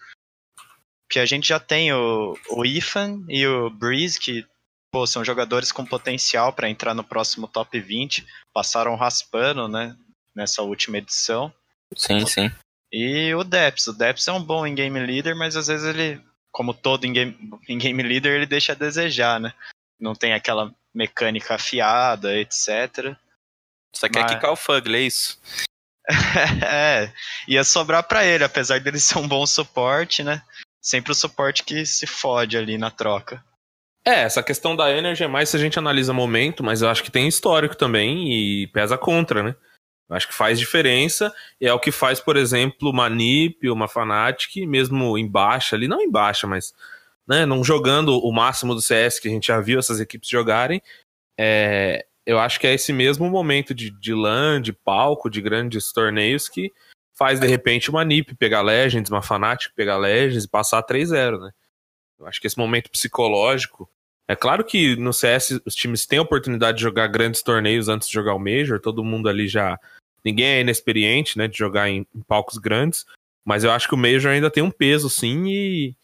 [1.10, 4.44] Que a gente já tem o, o Ethan e o Breeze, que
[4.90, 8.26] pô, são jogadores com potencial para entrar no próximo top 20.
[8.54, 9.94] Passaram raspando, né?
[10.34, 11.52] Nessa última edição.
[11.94, 12.50] Sim, sim.
[12.90, 13.86] E o Deps.
[13.86, 16.20] O Deps é um bom in-game leader, mas às vezes ele
[16.54, 17.36] como todo em game,
[17.68, 19.52] em game leader, ele deixa a desejar, né?
[19.98, 23.16] Não tem aquela mecânica afiada, etc.
[23.92, 24.34] Só quer Mas...
[24.34, 25.40] quicar o Fugly, é isso?
[26.64, 27.12] é,
[27.48, 30.42] ia sobrar para ele, apesar dele ser um bom suporte, né?
[30.80, 33.44] Sempre o suporte que se fode ali na troca.
[34.06, 37.02] É, essa questão da Energy é mais se a gente analisa momento, mas eu acho
[37.02, 39.56] que tem histórico também e pesa contra, né?
[40.08, 45.16] Acho que faz diferença é o que faz, por exemplo, uma NiP, uma Fnatic, mesmo
[45.16, 46.74] em baixa ali, não em baixa, mas
[47.26, 50.82] né, não jogando o máximo do CS que a gente já viu essas equipes jogarem.
[51.38, 55.90] É, eu acho que é esse mesmo momento de, de LAN, de palco, de grandes
[55.92, 56.70] torneios que
[57.14, 61.50] faz de repente uma NiP pegar Legends, uma Fnatic pegar Legends e passar 3-0, né?
[62.18, 63.88] Eu acho que esse momento psicológico
[64.26, 68.08] é claro que no CS os times têm a oportunidade de jogar grandes torneios antes
[68.08, 69.78] de jogar o Major, todo mundo ali já.
[70.24, 73.04] Ninguém é inexperiente, né, de jogar em, em palcos grandes,
[73.44, 75.94] Mas eu acho que o Major ainda tem um peso, sim, e,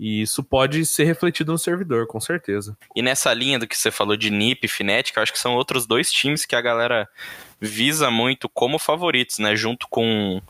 [0.00, 2.74] e isso pode ser refletido no servidor, com certeza.
[2.94, 5.54] E nessa linha do que você falou de NiP e Fnatic, eu acho que são
[5.54, 7.06] outros dois times que a galera
[7.60, 9.54] visa muito como favoritos, né?
[9.54, 10.40] Junto com,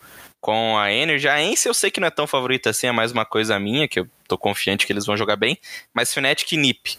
[0.46, 1.26] com a Energy.
[1.26, 3.88] A Ence eu sei que não é tão favorita assim, é mais uma coisa minha,
[3.88, 5.58] que eu tô confiante que eles vão jogar bem.
[5.92, 6.96] Mas Fnatic e NiP,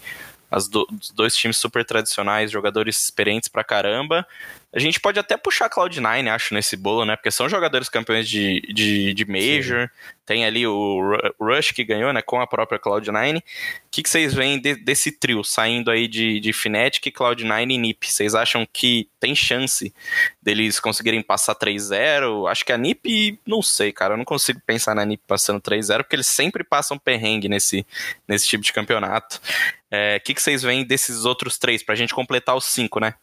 [0.50, 4.26] as do, os dois times super tradicionais, jogadores experientes pra caramba.
[4.70, 7.16] A gente pode até puxar Cloud9, acho, nesse bolo, né?
[7.16, 9.88] Porque são jogadores campeões de, de, de Major.
[9.88, 10.14] Sim.
[10.26, 12.20] Tem ali o Rush que ganhou, né?
[12.20, 13.38] Com a própria Cloud9.
[13.38, 13.42] O
[13.90, 18.12] que, que vocês veem de, desse trio saindo aí de, de Fnatic, Cloud9 e NiP?
[18.12, 19.90] Vocês acham que tem chance
[20.42, 22.46] deles conseguirem passar 3-0?
[22.50, 24.12] Acho que a NiP, não sei, cara.
[24.12, 27.86] Eu não consigo pensar na NiP passando 3-0, porque eles sempre passam perrengue nesse,
[28.28, 29.36] nesse tipo de campeonato.
[29.36, 29.40] O
[29.90, 33.14] é, que, que vocês veem desses outros três, pra gente completar os cinco, né?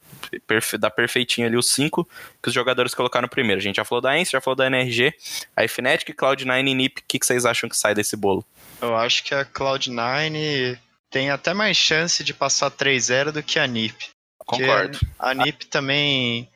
[0.48, 2.08] Perfe dá perfeitinho ali os cinco
[2.42, 3.60] que os jogadores colocaram primeiro.
[3.60, 5.14] A gente já falou da Ence, já falou da NRG,
[5.56, 7.02] a Fnatic, Cloud9 e NiP.
[7.02, 8.46] O que, que vocês acham que sai desse bolo?
[8.82, 10.78] Eu acho que a Cloud9
[11.10, 14.10] tem até mais chance de passar 3-0 do que a NiP.
[14.40, 15.00] Concordo.
[15.18, 16.50] A NiP também,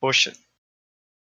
[0.00, 0.32] poxa,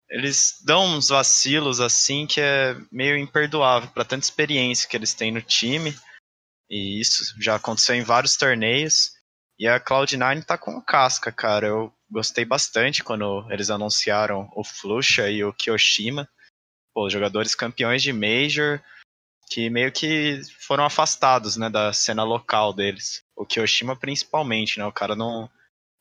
[0.10, 5.32] eles dão uns vacilos assim que é meio imperdoável para tanta experiência que eles têm
[5.32, 5.96] no time.
[6.70, 9.12] E isso já aconteceu em vários torneios.
[9.62, 11.68] E a Cloud9 tá com casca, cara.
[11.68, 16.28] Eu gostei bastante quando eles anunciaram o Flusha e o Kyoshima.
[16.92, 18.82] Pô, jogadores campeões de Major
[19.52, 23.22] que meio que foram afastados, né, da cena local deles.
[23.36, 24.86] O Kyoshima principalmente, né?
[24.86, 25.48] O cara não,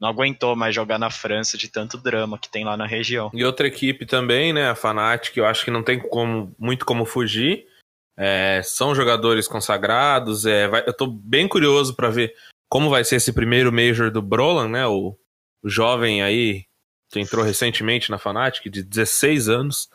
[0.01, 3.31] não aguentou mais jogar na França de tanto drama que tem lá na região.
[3.35, 7.05] E outra equipe também, né, a Fnatic, eu acho que não tem como, muito como
[7.05, 7.67] fugir.
[8.17, 10.47] É, são jogadores consagrados.
[10.47, 12.35] É, vai, eu tô bem curioso para ver
[12.71, 14.87] como vai ser esse primeiro Major do Brolan, né?
[14.87, 15.19] O,
[15.63, 16.65] o jovem aí
[17.11, 19.91] que entrou recentemente na Fnatic, de 16 anos,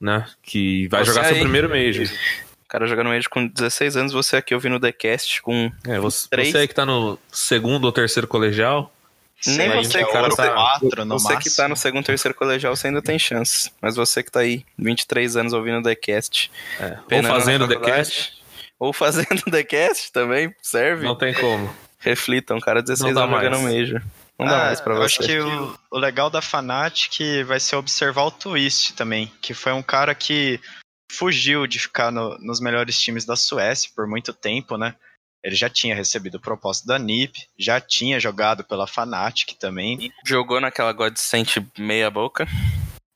[0.00, 0.26] né?
[0.42, 2.06] Que vai você jogar aí, seu primeiro Major.
[2.64, 5.70] O cara jogando Major com 16 anos, você aqui ouvindo o TheCast com.
[5.86, 6.50] É, você, 3.
[6.50, 8.92] você aí que tá no segundo ou terceiro colegial.
[9.46, 12.86] Nem você, que cara, tá, quatro, no você que tá no segundo, terceiro colegial, você
[12.86, 13.72] ainda tem chance.
[13.80, 16.50] Mas você que tá aí, 23 anos ouvindo o TheCast.
[16.78, 18.42] É, ou fazendo o TheCast.
[18.78, 21.06] Ou fazendo o TheCast também, serve.
[21.06, 21.72] Não tem como.
[22.02, 24.02] Reflitam, cara 16 anos jogando Major.
[24.38, 25.04] Não dá ah, mais pra eu você.
[25.04, 29.72] acho que o, o legal da Fnatic vai ser observar o Twist também, que foi
[29.72, 30.60] um cara que
[31.10, 34.96] fugiu de ficar no, nos melhores times da Suécia por muito tempo, né?
[35.44, 40.12] Ele já tinha recebido proposta da NiP, já tinha jogado pela Fnatic também.
[40.24, 42.46] Jogou naquela Godsent meia boca.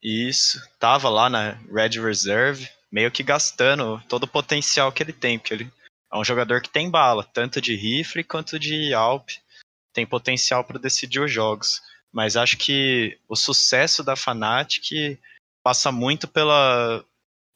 [0.03, 5.39] Isso, tava lá na Red Reserve, meio que gastando todo o potencial que ele tem,
[5.39, 5.73] porque ele
[6.13, 9.31] é um jogador que tem bala, tanto de rifle quanto de Alp.
[9.93, 11.81] Tem potencial para decidir os jogos.
[12.13, 15.19] Mas acho que o sucesso da Fnatic
[15.63, 17.05] passa muito pela,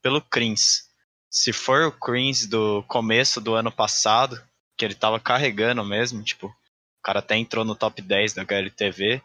[0.03, 0.89] pelo Crins.
[1.31, 4.43] Se for o Crins do começo do ano passado,
[4.77, 9.23] que ele tava carregando mesmo, tipo, o cara até entrou no top 10 da HLTV.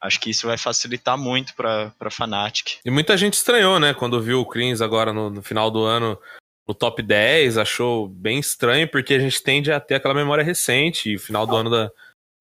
[0.00, 2.78] Acho que isso vai facilitar muito pra, pra Fnatic.
[2.84, 6.18] E muita gente estranhou, né, quando viu o Crins agora no, no final do ano
[6.66, 11.14] no top 10, achou bem estranho, porque a gente tende a ter aquela memória recente,
[11.14, 11.90] e final do ano da.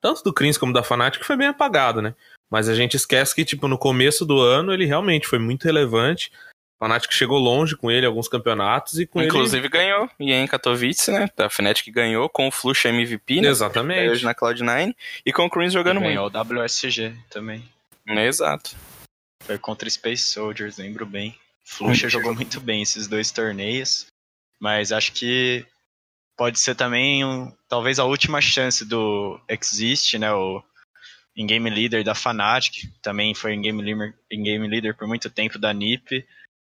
[0.01, 2.15] Tanto do Crins como da Fnatic foi bem apagado, né?
[2.49, 6.31] Mas a gente esquece que, tipo, no começo do ano ele realmente foi muito relevante.
[6.79, 9.69] O Fnatic chegou longe com ele alguns campeonatos e com Inclusive ele...
[9.69, 10.09] ganhou.
[10.19, 11.27] E em Katowice, né?
[11.37, 13.47] A Fnatic ganhou com o Flush MVP, né?
[13.47, 14.09] Exatamente.
[14.09, 14.93] Hoje na Cloud9.
[15.25, 16.13] E com o Cruz jogando muito.
[16.13, 17.63] Ganhou o WSG também.
[18.07, 18.75] Exato.
[19.43, 21.35] Foi contra Space Soldiers, lembro bem.
[21.63, 24.05] Fluxa jogou muito bem esses dois torneios.
[24.59, 25.65] Mas acho que
[26.37, 30.33] pode ser também um, talvez a última chance do Exist, né?
[30.33, 30.63] O
[31.35, 36.25] in-game leader da Fnatic, também foi in-game leader, in leader por muito tempo da NiP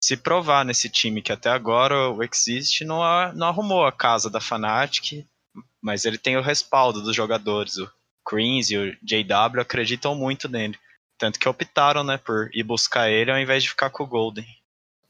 [0.04, 3.00] se provar nesse time, que até agora o Exist não,
[3.32, 5.26] não arrumou a casa da Fnatic,
[5.82, 7.78] mas ele tem o respaldo dos jogadores.
[7.78, 7.90] O
[8.28, 10.78] Creams e o JW acreditam muito nele.
[11.16, 14.46] Tanto que optaram, né, por ir buscar ele ao invés de ficar com o Golden.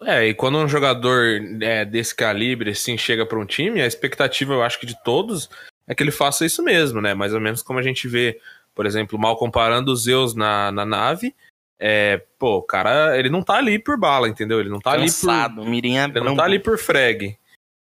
[0.07, 4.53] É, e quando um jogador é, desse calibre, assim, chega para um time, a expectativa,
[4.53, 5.49] eu acho que de todos,
[5.87, 7.14] é que ele faça isso mesmo, né?
[7.14, 8.40] Mais ou menos como a gente vê,
[8.75, 11.35] por exemplo, mal comparando os Zeus na, na nave,
[11.79, 14.61] é, pô, o cara, ele não tá ali por bala, entendeu?
[14.61, 15.71] Ele não tá Cansado, ali por.
[15.71, 17.37] Mirinha ele não tá ali por frag.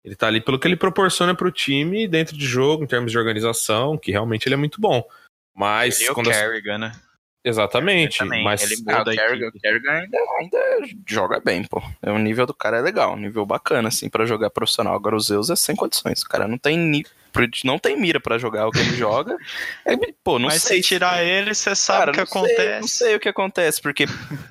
[0.05, 3.19] Ele tá ali pelo que ele proporciona pro time dentro de jogo, em termos de
[3.19, 5.05] organização, que realmente ele é muito bom.
[5.55, 6.01] Mas.
[6.01, 6.93] Ele quando é o Kerrigan, né?
[7.45, 8.25] Exatamente.
[8.25, 10.59] mas ele ah, o Kerrigan, o Kerrigan ainda, ainda,
[11.07, 11.83] joga bem, pô.
[12.01, 14.95] É, o nível do cara é legal, um nível bacana, assim, para jogar profissional.
[14.95, 16.23] Agora o Zeus é sem condições.
[16.23, 17.11] O cara não tem nível.
[17.65, 19.37] Não tem mira para jogar o que ele joga.
[19.85, 20.83] É, pô, não Mas sei.
[20.83, 22.57] se tirar ele, você sabe Cara, o que não acontece.
[22.57, 24.07] Sei, não sei o que acontece, porque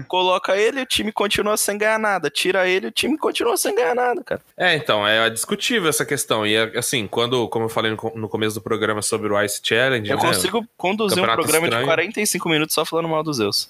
[0.08, 2.30] coloca ele e o time continua sem ganhar nada.
[2.30, 4.42] Tira ele e o time continua sem ganhar nada, cara.
[4.58, 6.46] É, então, é discutível essa questão.
[6.46, 10.18] E assim, quando, como eu falei no, começo do programa sobre o Ice Challenge, Eu
[10.18, 11.84] né, consigo conduzir um programa estranho.
[11.84, 13.70] de 45 minutos só falando mal dos Zeus.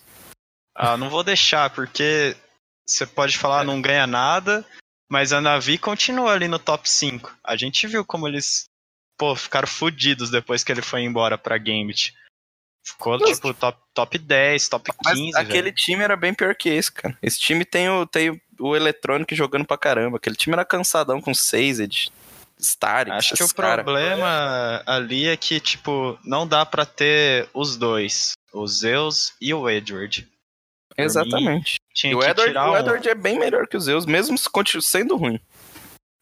[0.75, 2.35] Ah, não vou deixar, porque
[2.85, 4.65] você pode falar não ganha nada,
[5.09, 7.37] mas a Navi continua ali no top 5.
[7.43, 8.65] A gente viu como eles,
[9.21, 12.15] pô, ficaram fodidos depois que ele foi embora pra Gambit.
[12.83, 15.75] Ficou, tipo, top, top 10, top 15, Mas aquele velho.
[15.75, 17.15] time era bem pior que esse, cara.
[17.21, 20.17] Esse time tem o, tem o Electronic jogando pra caramba.
[20.17, 22.11] Aquele time era cansadão com Sazed,
[22.59, 23.83] Starix, Acho que o cara.
[23.83, 29.69] problema ali é que, tipo, não dá pra ter os dois, o Zeus e o
[29.69, 30.27] Edward.
[30.97, 31.75] Exatamente.
[31.93, 32.77] Tinha E o Edward, o um.
[32.77, 34.35] Edward é bem melhor que os Zeus, mesmo
[34.81, 35.39] sendo ruim.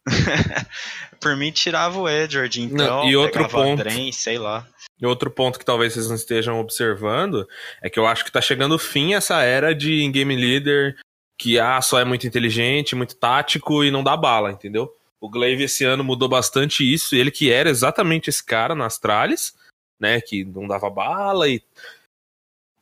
[1.20, 3.08] Por mim, tirava o Edward, então.
[3.08, 3.84] e outro ponto.
[4.12, 4.66] sei lá.
[5.00, 7.48] E outro ponto que talvez vocês não estejam observando
[7.82, 10.96] é que eu acho que tá chegando o fim essa era de game leader
[11.38, 14.94] que ah, só é muito inteligente, muito tático e não dá bala, entendeu?
[15.18, 19.54] O Glaive esse ano mudou bastante isso, ele que era exatamente esse cara na Astralis,
[19.98, 21.62] né, que não dava bala e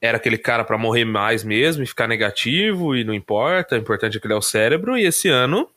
[0.00, 4.16] era aquele cara pra morrer mais mesmo e ficar negativo e não importa, o importante
[4.16, 5.68] é que ele é o cérebro e esse ano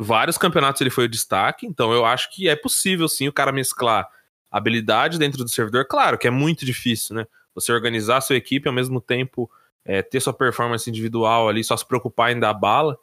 [0.00, 3.52] vários campeonatos ele foi o destaque, então eu acho que é possível sim o cara
[3.52, 4.08] mesclar
[4.50, 7.26] habilidade dentro do servidor, claro que é muito difícil, né?
[7.54, 9.50] Você organizar a sua equipe ao mesmo tempo
[9.84, 12.98] é, ter sua performance individual ali, só se preocupar em dar bala,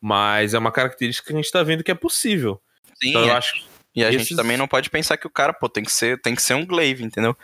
[0.00, 2.60] mas é uma característica que a gente tá vendo que é possível.
[3.00, 3.36] Sim, Então eu é.
[3.36, 5.90] acho E a esses- gente também não pode pensar que o cara, pô, tem que
[5.92, 7.36] ser, tem que ser um Glaive, entendeu?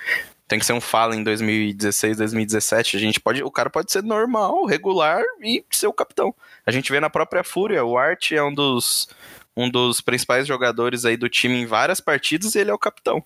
[0.47, 2.97] Tem que ser um Fallen em 2016, 2017.
[2.97, 6.35] A gente pode, o cara pode ser normal, regular e ser o capitão.
[6.67, 9.09] A gente vê na própria Fúria, o Art é um dos
[9.57, 13.23] um dos principais jogadores aí do time em várias partidas e ele é o capitão.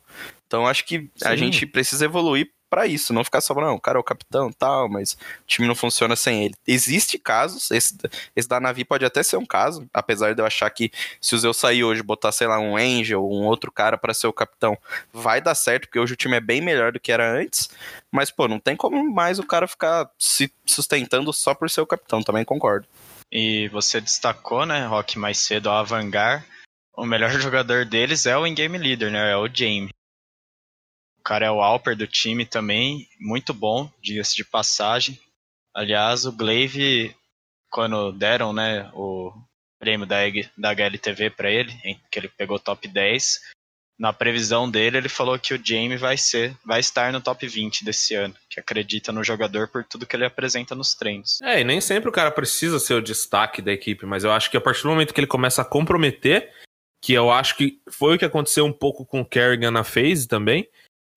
[0.47, 1.37] Então acho que a Sim.
[1.37, 4.89] gente precisa evoluir pra isso, não ficar só, não, o cara é o capitão tal,
[4.89, 6.55] mas o time não funciona sem ele.
[6.67, 7.97] Existe casos, esse,
[8.35, 11.39] esse da Navi pode até ser um caso, apesar de eu achar que se o
[11.39, 14.77] Zeus sair hoje botar, sei lá, um Angel, um outro cara pra ser o capitão,
[15.13, 17.71] vai dar certo, porque hoje o time é bem melhor do que era antes.
[18.11, 21.87] Mas, pô, não tem como mais o cara ficar se sustentando só por ser o
[21.87, 22.87] capitão, também concordo.
[23.31, 26.45] E você destacou, né, Rock, mais cedo, a Avangar.
[26.97, 29.33] O melhor jogador deles é o in-game leader, né?
[29.33, 29.91] É o Jamie.
[31.29, 35.21] Cara é o Alper do time também, muito bom, diga-se de passagem.
[35.77, 37.15] Aliás, o Glaive,
[37.71, 39.31] quando deram, né, o
[39.79, 40.17] prêmio da,
[40.57, 41.71] da HLTV pra ele,
[42.11, 43.41] que ele pegou top 10,
[43.99, 47.85] na previsão dele, ele falou que o Jamie vai ser, vai estar no top 20
[47.85, 51.43] desse ano, que acredita no jogador por tudo que ele apresenta nos treinos.
[51.43, 54.51] É, e nem sempre o cara precisa ser o destaque da equipe, mas eu acho
[54.51, 56.51] que a partir do momento que ele começa a comprometer,
[57.05, 60.27] que eu acho que foi o que aconteceu um pouco com o Kerrigan na phase
[60.27, 60.67] também,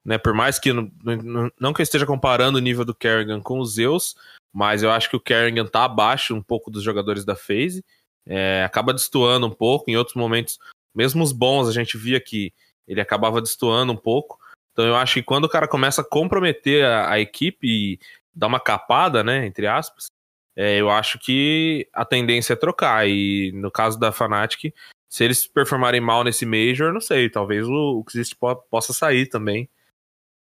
[0.06, 0.18] né?
[0.18, 4.16] Por mais que não, que eu esteja comparando o nível do Kerrigan com o Zeus,
[4.54, 7.84] mas eu acho que o Kerrigan tá abaixo um pouco dos jogadores da phase,
[8.26, 10.60] é, acaba destoando um pouco, em outros momentos,
[10.94, 12.54] mesmo os bons, a gente via que
[12.88, 14.40] ele acabava destoando um pouco.
[14.74, 18.00] Então eu acho que quando o cara começa a comprometer a, a equipe e
[18.34, 20.08] dar uma capada, né, entre aspas,
[20.56, 23.08] é, eu acho que a tendência é trocar.
[23.08, 24.74] E no caso da Fnatic,
[25.10, 29.28] se eles performarem mal nesse Major, não sei, talvez o, o Xist po- possa sair
[29.28, 29.70] também.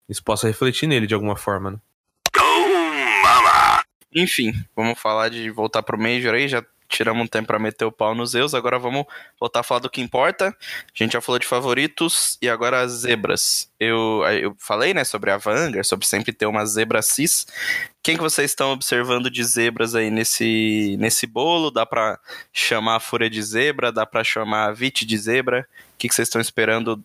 [0.07, 1.77] Isso possa refletir nele de alguma forma, né?
[4.15, 7.91] Enfim, vamos falar de voltar pro Major aí, já tiramos um tempo pra meter o
[7.91, 9.05] pau nos Zeus, agora vamos
[9.39, 10.47] voltar a falar do que importa.
[10.47, 13.69] A gente já falou de favoritos e agora as zebras.
[13.79, 17.45] Eu, eu falei, né, sobre a Vanguard, sobre sempre ter uma zebra cis.
[18.01, 21.69] Quem que vocês estão observando de zebras aí nesse, nesse bolo?
[21.69, 22.17] Dá pra
[22.53, 23.91] chamar a Fúria de zebra?
[23.91, 25.67] Dá pra chamar a Vit de zebra?
[25.93, 27.03] O que, que vocês estão esperando?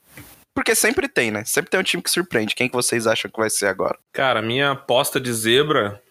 [0.54, 1.44] Porque sempre tem, né?
[1.44, 2.54] Sempre tem um time que surpreende.
[2.54, 3.98] Quem que vocês acham que vai ser agora?
[4.12, 6.02] Cara, minha aposta de zebra,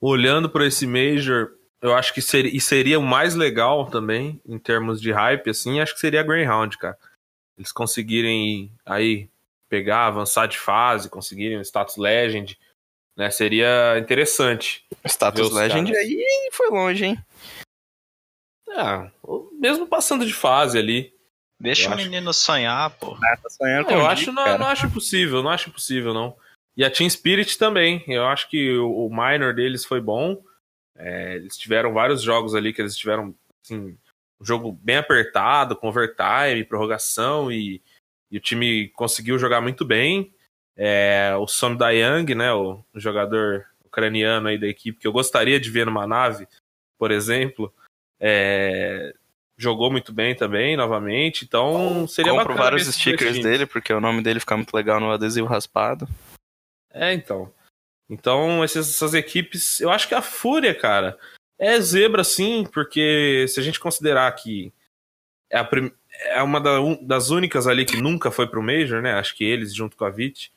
[0.00, 4.58] olhando para esse Major, eu acho que seria, e seria o mais legal também, em
[4.58, 6.98] termos de hype, assim, acho que seria a Greyhound, cara.
[7.56, 9.28] Eles conseguirem aí
[9.68, 12.58] pegar, avançar de fase, conseguirem o status Legend,
[13.16, 13.30] né?
[13.30, 14.84] Seria interessante.
[15.04, 16.06] Status Legend caras.
[16.06, 17.18] aí foi longe, hein?
[18.68, 19.10] Ah,
[19.52, 21.14] mesmo passando de fase ali.
[21.62, 23.16] Deixa Eu o acho- menino sonhar, pô.
[23.18, 26.36] Tá sonhando com eu acho, Dick, não, não acho impossível, não acho impossível, não.
[26.76, 28.02] E a Team Spirit também.
[28.08, 30.42] Eu acho que o, o minor deles foi bom.
[30.96, 33.34] É, eles tiveram vários jogos ali que eles tiveram
[33.64, 33.96] assim,
[34.40, 37.80] um jogo bem apertado, com overtime, prorrogação, e,
[38.30, 40.34] e o time conseguiu jogar muito bem.
[40.76, 45.60] É, o Son Dayang, né, o, o jogador ucraniano aí da equipe, que eu gostaria
[45.60, 46.48] de ver numa nave,
[46.98, 47.72] por exemplo,
[48.18, 49.14] é,
[49.62, 51.44] jogou muito bem também, novamente.
[51.44, 52.62] Então seria Compro bacana.
[52.70, 53.44] vários stickers times.
[53.44, 56.08] dele, porque o nome dele fica muito legal no adesivo raspado.
[56.92, 57.52] É, então.
[58.10, 59.80] Então, essas, essas equipes.
[59.80, 61.16] Eu acho que a Fúria, cara,
[61.58, 64.72] é zebra sim, porque se a gente considerar que
[65.50, 65.92] é, a prim-
[66.26, 69.12] é uma da- um- das únicas ali que nunca foi pro Major, né?
[69.14, 70.52] Acho que eles, junto com a VIT,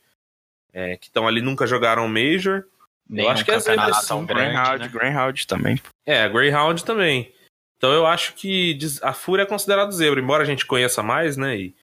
[0.74, 2.66] é, que estão ali, nunca jogaram Major.
[3.08, 4.88] Nenhum acho que é zebra, sim, Greyhound, né?
[4.92, 5.80] Greyhound também.
[6.06, 7.32] É, a Greyhound também.
[7.78, 11.58] Então eu acho que a Fúria é considerado zebra, embora a gente conheça mais, né?
[11.58, 11.76] E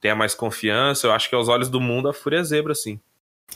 [0.00, 3.00] tenha mais confiança, eu acho que aos olhos do mundo a Fúria é zebra, sim.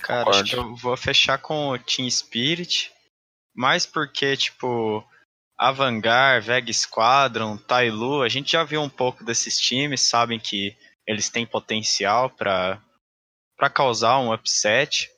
[0.01, 0.41] Cara, Concordo.
[0.41, 2.93] acho que eu vou fechar com o Team Spirit.
[3.55, 5.05] Mais porque, tipo,
[5.59, 10.75] Avangar, Veg Squadron, Tailu, a gente já viu um pouco desses times, sabem que
[11.07, 12.81] eles têm potencial pra
[13.57, 15.11] para causar um upset.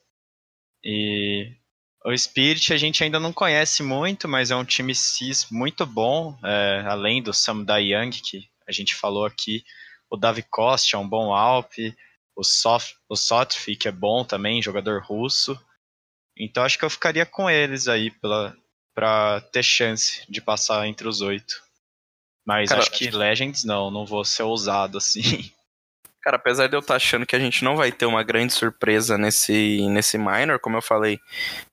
[0.82, 1.54] E
[2.04, 6.36] o Spirit a gente ainda não conhece muito, mas é um time cis muito bom,
[6.42, 9.64] é, além do Sam Young, que a gente falou aqui.
[10.10, 11.72] O Davi Costa é um bom Alp,
[12.36, 15.58] o, Sof, o Sotfi, que é bom também, jogador russo.
[16.36, 18.56] Então acho que eu ficaria com eles aí pela,
[18.94, 21.62] pra ter chance de passar entre os oito.
[22.44, 25.22] Mas Cara, acho que Legends não, não vou ser ousado assim.
[26.22, 29.18] Cara, apesar de eu estar achando que a gente não vai ter uma grande surpresa
[29.18, 31.18] nesse, nesse minor, como eu falei,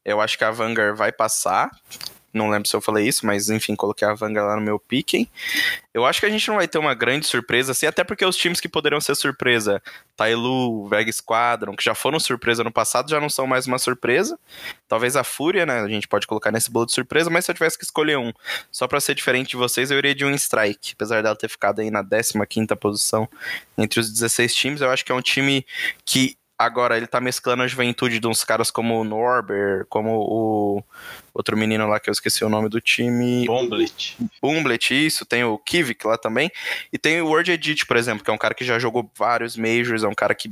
[0.04, 1.70] eu acho que a Vanguard vai passar.
[2.34, 5.27] Não lembro se eu falei isso, mas enfim, coloquei a Vanguard lá no meu picking.
[5.93, 8.36] Eu acho que a gente não vai ter uma grande surpresa, assim, até porque os
[8.36, 9.82] times que poderiam ser surpresa,
[10.15, 14.39] Tailu, Veg Squadron, que já foram surpresa no passado, já não são mais uma surpresa.
[14.88, 15.82] Talvez a Fúria, né?
[15.82, 18.32] A gente pode colocar nesse bolo de surpresa, mas se eu tivesse que escolher um,
[18.71, 20.93] só pra ser diferente de vocês, eu iria de um Strike.
[20.93, 23.27] Apesar dela ter ficado aí na 15 posição
[23.77, 25.65] entre os 16 times, eu acho que é um time
[26.05, 30.84] que agora ele tá mesclando a juventude de uns caras como o Norber, como o
[31.34, 33.45] outro menino lá que eu esqueci o nome do time.
[33.45, 34.18] Bomblet.
[34.41, 36.51] Bumblet, isso, tem o Kivik lá também,
[36.91, 39.55] e tem o World Edit, por exemplo, que é um cara que já jogou vários
[39.55, 40.51] Majors, é um cara que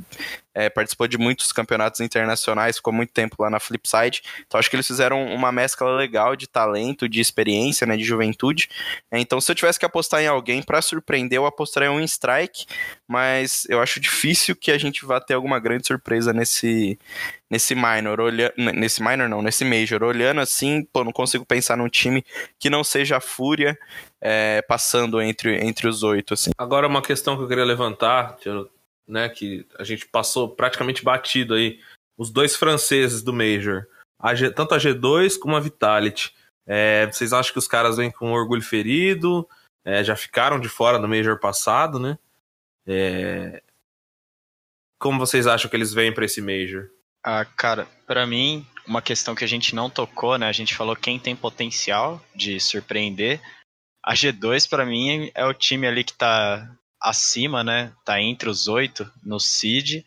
[0.58, 4.74] é, participou de muitos campeonatos internacionais, ficou muito tempo lá na Flipside, então acho que
[4.74, 8.68] eles fizeram uma mescla legal de talento, de experiência, né, de juventude,
[9.10, 12.66] É, então se eu tivesse que apostar em alguém pra surpreender, eu apostaria um Strike,
[13.06, 16.98] mas eu acho difícil que a gente vá ter alguma grande surpresa nesse
[17.50, 21.88] nesse minor, olha, nesse minor não, nesse major, olhando assim, pô, não consigo pensar num
[21.88, 22.22] time
[22.58, 23.78] que não seja a Fúria
[24.20, 26.50] é, passando entre, entre os oito, assim.
[26.58, 28.36] Agora uma questão que eu queria levantar,
[29.08, 31.80] né, que a gente passou praticamente batido aí,
[32.16, 33.86] os dois franceses do Major,
[34.18, 36.34] a G- tanto a G2 como a Vitality.
[36.66, 39.48] É, vocês acham que os caras vêm com orgulho ferido?
[39.84, 42.18] É, já ficaram de fora do Major passado, né?
[42.86, 43.62] É,
[44.98, 46.90] como vocês acham que eles vêm para esse Major?
[47.24, 50.48] Ah, cara, pra mim, uma questão que a gente não tocou, né?
[50.48, 53.40] A gente falou quem tem potencial de surpreender.
[54.04, 56.70] A G2, pra mim, é o time ali que tá
[57.00, 57.92] acima, né?
[58.04, 60.04] Tá entre os oito no seed.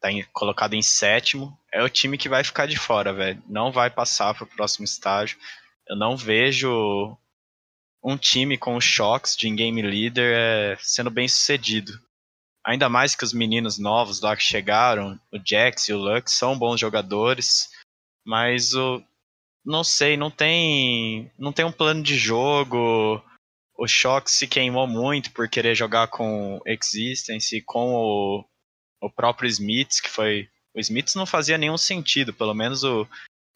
[0.00, 1.58] Tá em- colocado em sétimo.
[1.72, 3.42] É o time que vai ficar de fora, velho.
[3.48, 5.38] Não vai passar pro próximo estágio.
[5.88, 7.16] Eu não vejo
[8.02, 11.92] um time com os choques de game leader é, sendo bem sucedido.
[12.64, 16.58] Ainda mais que os meninos novos lá que chegaram, o Jax e o Lux, são
[16.58, 17.70] bons jogadores,
[18.24, 19.02] mas o
[19.64, 23.22] não sei, não tem não tem um plano de jogo.
[23.78, 28.44] O Shox se queimou muito por querer jogar com Existence com o,
[29.00, 33.06] o próprio Smiths, que foi o Smiths não fazia nenhum sentido, pelo menos o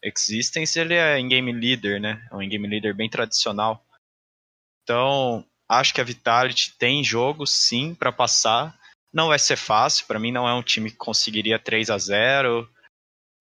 [0.01, 2.25] Existence ele é em game leader, né?
[2.31, 3.85] É um game leader bem tradicional.
[4.83, 8.77] Então, acho que a Vitality tem jogo sim para passar.
[9.13, 12.69] Não vai ser fácil, para mim não é um time que conseguiria 3 a 0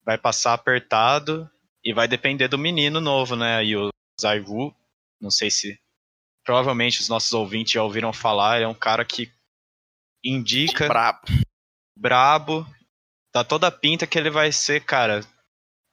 [0.04, 1.48] Vai passar apertado
[1.84, 3.64] e vai depender do menino novo, né?
[3.64, 4.74] E o Zaivu,
[5.20, 5.80] não sei se.
[6.44, 9.30] Provavelmente os nossos ouvintes já ouviram falar, ele é um cara que
[10.24, 11.20] indica, Brabo.
[11.96, 12.66] brabo,
[13.32, 15.24] tá toda a pinta que ele vai ser, cara,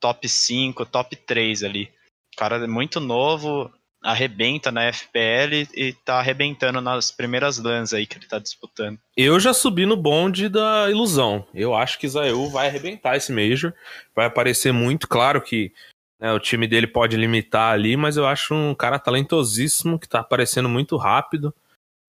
[0.00, 1.92] top 5, top 3 ali.
[2.34, 3.72] O cara é muito novo,
[4.02, 8.98] arrebenta na FPL e tá arrebentando nas primeiras LANs aí que ele tá disputando.
[9.16, 11.46] Eu já subi no bonde da ilusão.
[11.52, 13.74] Eu acho que Zayu vai arrebentar esse Major.
[14.14, 15.06] Vai aparecer muito.
[15.06, 15.72] Claro que
[16.20, 20.20] né, o time dele pode limitar ali, mas eu acho um cara talentosíssimo que tá
[20.20, 21.54] aparecendo muito rápido.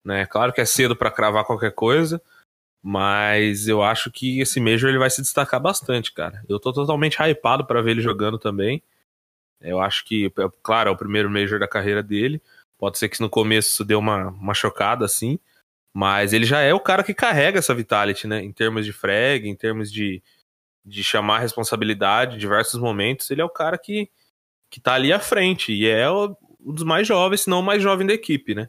[0.04, 0.26] Né?
[0.26, 2.20] Claro que é cedo para cravar qualquer coisa,
[2.82, 6.44] mas eu acho que esse Major ele vai se destacar bastante, cara.
[6.48, 8.82] Eu tô totalmente hypado para ver ele jogando também.
[9.60, 12.42] Eu acho que, é, claro, é o primeiro Major da carreira dele.
[12.76, 15.38] Pode ser que no começo deu uma, uma chocada assim.
[15.94, 18.42] Mas ele já é o cara que carrega essa Vitality, né?
[18.42, 20.22] Em termos de frag, em termos de,
[20.84, 23.30] de chamar a responsabilidade em diversos momentos.
[23.30, 24.10] Ele é o cara que,
[24.70, 25.72] que tá ali à frente.
[25.72, 28.68] E é um dos mais jovens, se não o mais jovem da equipe, né?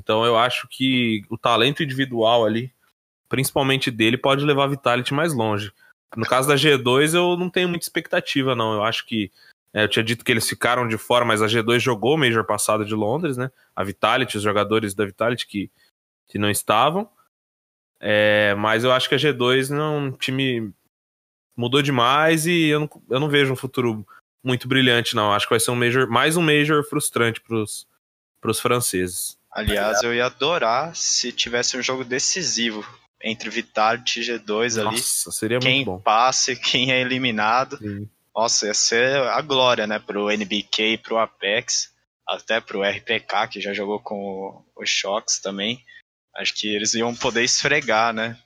[0.00, 2.72] Então eu acho que o talento individual ali,
[3.28, 5.72] principalmente dele, pode levar a Vitality mais longe.
[6.16, 8.74] No caso da G2, eu não tenho muita expectativa, não.
[8.74, 9.30] Eu acho que.
[9.72, 12.42] É, eu tinha dito que eles ficaram de fora, mas a G2 jogou o Major
[12.44, 13.50] passado de Londres, né?
[13.76, 15.70] A Vitality, os jogadores da Vitality que,
[16.26, 17.08] que não estavam.
[18.00, 20.72] É, mas eu acho que a G2 não um time
[21.58, 24.06] mudou demais e eu não, eu não vejo um futuro
[24.44, 25.32] muito brilhante, não.
[25.32, 27.58] Acho que vai ser um major, mais um Major frustrante para
[28.50, 29.36] os franceses.
[29.50, 32.86] Aliás, eu ia adorar se tivesse um jogo decisivo
[33.20, 34.96] entre Vitality e G2 ali.
[34.96, 36.00] Nossa, seria quem muito bom.
[36.00, 37.76] passa e quem é eliminado.
[37.78, 38.08] Sim.
[38.32, 39.98] Nossa, ia ser a glória, né?
[39.98, 41.92] Pro NBK, pro Apex,
[42.24, 45.82] até pro RPK, que já jogou com os Shocks também.
[46.36, 48.38] Acho que eles iam poder esfregar, né?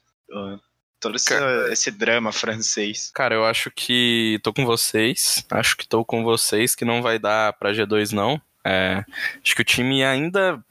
[1.02, 1.34] Todo esse,
[1.72, 3.10] esse, drama francês.
[3.12, 5.44] Cara, eu acho que tô com vocês.
[5.50, 8.40] Acho que tô com vocês que não vai dar pra G2, não.
[8.64, 9.04] É,
[9.44, 10.64] acho que o time ainda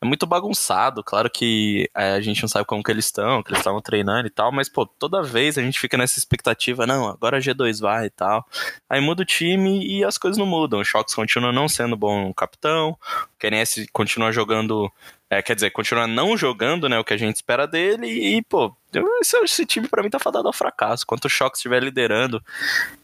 [0.00, 1.02] é muito bagunçado.
[1.02, 4.26] Claro que é, a gente não sabe como que eles estão, que eles estavam treinando
[4.26, 7.80] e tal, mas, pô, toda vez a gente fica nessa expectativa, não, agora a G2
[7.80, 8.46] vai e tal.
[8.88, 10.80] Aí muda o time e as coisas não mudam.
[10.80, 14.92] O Shox continua não sendo bom capitão, o KNS continua jogando
[15.32, 18.76] é, quer dizer, continua não jogando né, o que a gente espera dele e, pô,
[19.22, 21.06] esse, esse time para mim tá fadado ao fracasso.
[21.06, 22.38] Quanto o Shock estiver liderando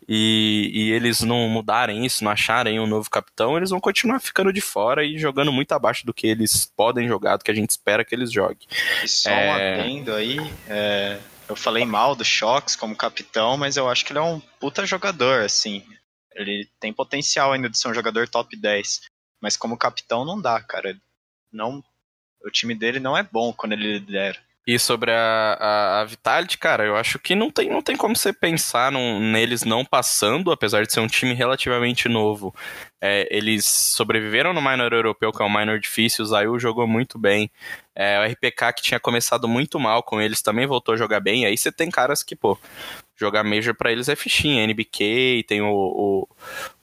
[0.07, 4.53] e, e, eles não mudarem isso, não acharem um novo capitão, eles vão continuar ficando
[4.53, 7.70] de fora e jogando muito abaixo do que eles podem jogar, do que a gente
[7.70, 8.68] espera que eles joguem.
[9.03, 9.49] E só é...
[9.49, 10.37] um adendo aí,
[10.68, 11.18] é,
[11.49, 14.85] eu falei mal do Shocks como capitão, mas eu acho que ele é um puta
[14.85, 15.83] jogador, assim.
[16.35, 19.01] Ele tem potencial ainda de ser um jogador top 10.
[19.41, 20.95] Mas como capitão não dá, cara.
[21.51, 21.83] Não
[22.45, 24.39] o time dele não é bom quando ele lidera.
[24.68, 28.14] E sobre a, a, a, Vitality, cara, eu acho que não tem, não tem como
[28.14, 32.55] você pensar num, neles não passando, apesar de ser um time relativamente novo.
[33.01, 37.18] É, eles sobreviveram no minor europeu, que é um minor difícil, o Zayu jogou muito
[37.18, 37.51] bem.
[37.95, 41.47] É, o RPK, que tinha começado muito mal com eles, também voltou a jogar bem.
[41.47, 42.59] Aí você tem caras que, pô,
[43.16, 44.64] jogar Major para eles é fichinha.
[44.64, 46.28] NBK, tem o, o,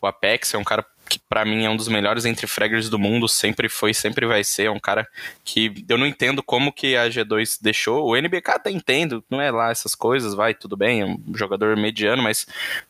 [0.02, 3.00] o Apex, é um cara que para mim é um dos melhores entre fraggers do
[3.00, 5.08] mundo, sempre foi, sempre vai ser, é um cara
[5.44, 9.52] que eu não entendo como que a G2 deixou, o NBK até entendo, não é
[9.52, 12.46] lá essas coisas, vai, tudo bem, é um jogador mediano, mas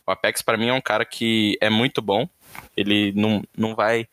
[0.06, 2.28] o Apex para mim é um cara que é muito bom,
[2.76, 4.08] ele não, não vai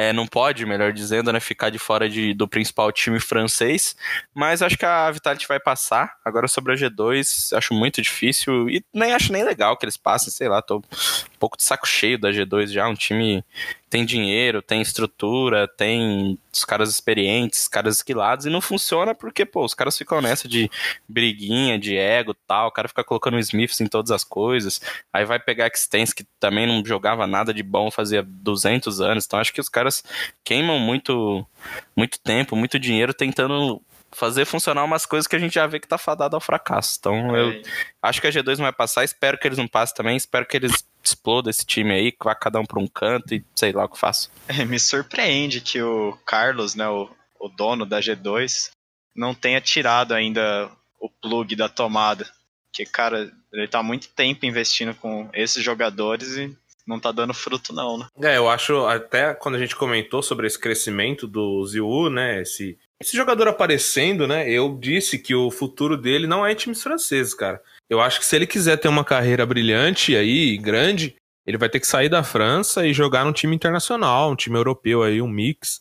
[0.00, 3.94] é, não pode, melhor dizendo, né, ficar de fora de, do principal time francês,
[4.34, 6.16] mas acho que a Vitality vai passar.
[6.24, 10.32] Agora sobre a G2, acho muito difícil e nem acho nem legal que eles passem,
[10.32, 13.44] sei lá, tô um pouco de saco cheio da G2 já, um time
[13.90, 19.64] tem dinheiro, tem estrutura, tem os caras experientes, caras esquilados, e não funciona porque, pô,
[19.64, 20.70] os caras ficam nessa de
[21.08, 24.80] briguinha, de ego tal, o cara fica colocando Smiths em todas as coisas,
[25.12, 29.40] aí vai pegar Extens, que também não jogava nada de bom fazia 200 anos, então
[29.40, 30.04] acho que os caras
[30.44, 31.44] queimam muito,
[31.96, 33.82] muito tempo, muito dinheiro tentando
[34.12, 36.96] fazer funcionar umas coisas que a gente já vê que tá fadado ao fracasso.
[36.98, 37.40] Então é.
[37.40, 37.62] eu
[38.02, 40.56] acho que a G2 não vai passar, espero que eles não passem também, espero que
[40.56, 43.84] eles explodam esse time aí, que vá cada um pra um canto e sei lá
[43.84, 44.30] o que faço.
[44.48, 48.70] É, me surpreende que o Carlos, né, o, o dono da G2,
[49.14, 50.70] não tenha tirado ainda
[51.00, 52.28] o plug da tomada.
[52.72, 57.72] Que, cara, ele tá muito tempo investindo com esses jogadores e não tá dando fruto,
[57.72, 58.06] não, né?
[58.22, 62.42] É, eu acho, até quando a gente comentou sobre esse crescimento do Ziu, né?
[62.42, 64.48] Esse, esse jogador aparecendo, né?
[64.50, 67.62] Eu disse que o futuro dele não é em times franceses, cara.
[67.88, 71.80] Eu acho que se ele quiser ter uma carreira brilhante aí, grande, ele vai ter
[71.80, 75.80] que sair da França e jogar num time internacional, um time europeu aí, um mix,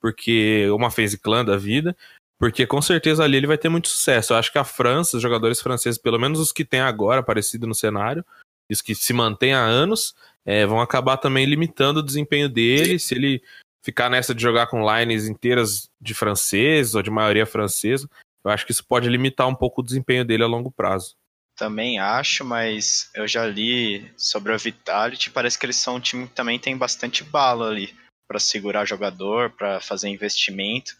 [0.00, 1.96] porque uma phase clã da vida,
[2.38, 4.32] porque com certeza ali ele vai ter muito sucesso.
[4.32, 7.66] Eu acho que a França, os jogadores franceses, pelo menos os que tem agora aparecido
[7.66, 8.24] no cenário,
[8.70, 10.14] os que se mantêm há anos,
[10.46, 12.98] é, vão acabar também limitando o desempenho dele.
[12.98, 13.42] Se ele
[13.82, 18.08] ficar nessa de jogar com lines inteiras de francês ou de maioria francesa,
[18.44, 21.14] eu acho que isso pode limitar um pouco o desempenho dele a longo prazo.
[21.56, 26.26] Também acho, mas eu já li sobre a Vitality, parece que eles são um time
[26.26, 27.94] que também tem bastante bala ali
[28.26, 30.96] para segurar jogador, para fazer investimento.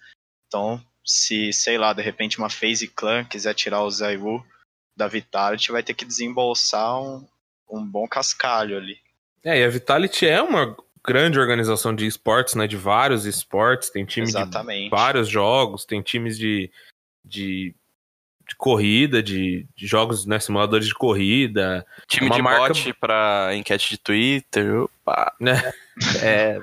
[0.46, 4.44] Então, se, sei lá, de repente uma FaZe Clan quiser tirar o Zaiwu
[4.96, 7.26] da Vitality, vai ter que desembolsar um,
[7.70, 8.98] um bom cascalho ali.
[9.42, 12.66] É, e a Vitality é uma grande organização de esportes, né?
[12.66, 14.84] De vários esportes, tem time Exatamente.
[14.84, 16.70] de vários jogos, tem times de,
[17.24, 17.74] de,
[18.48, 20.38] de corrida, de, de, jogos, né?
[20.38, 21.84] Simuladores de corrida.
[22.06, 22.68] Time uma de marca...
[22.68, 24.82] bot pra enquete de Twitter.
[24.82, 25.34] Opa.
[25.40, 25.72] Né?
[26.22, 26.58] É,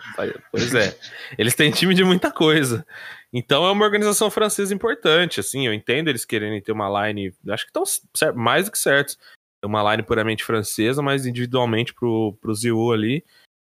[0.52, 0.98] pois é.
[1.38, 2.84] Eles têm time de muita coisa.
[3.32, 7.64] Então é uma organização francesa importante, assim, eu entendo eles querendo ter uma line, acho
[7.64, 9.20] que estão mais do que certos.
[9.64, 13.24] Uma line puramente francesa, mas individualmente pro, pro Ziu ali,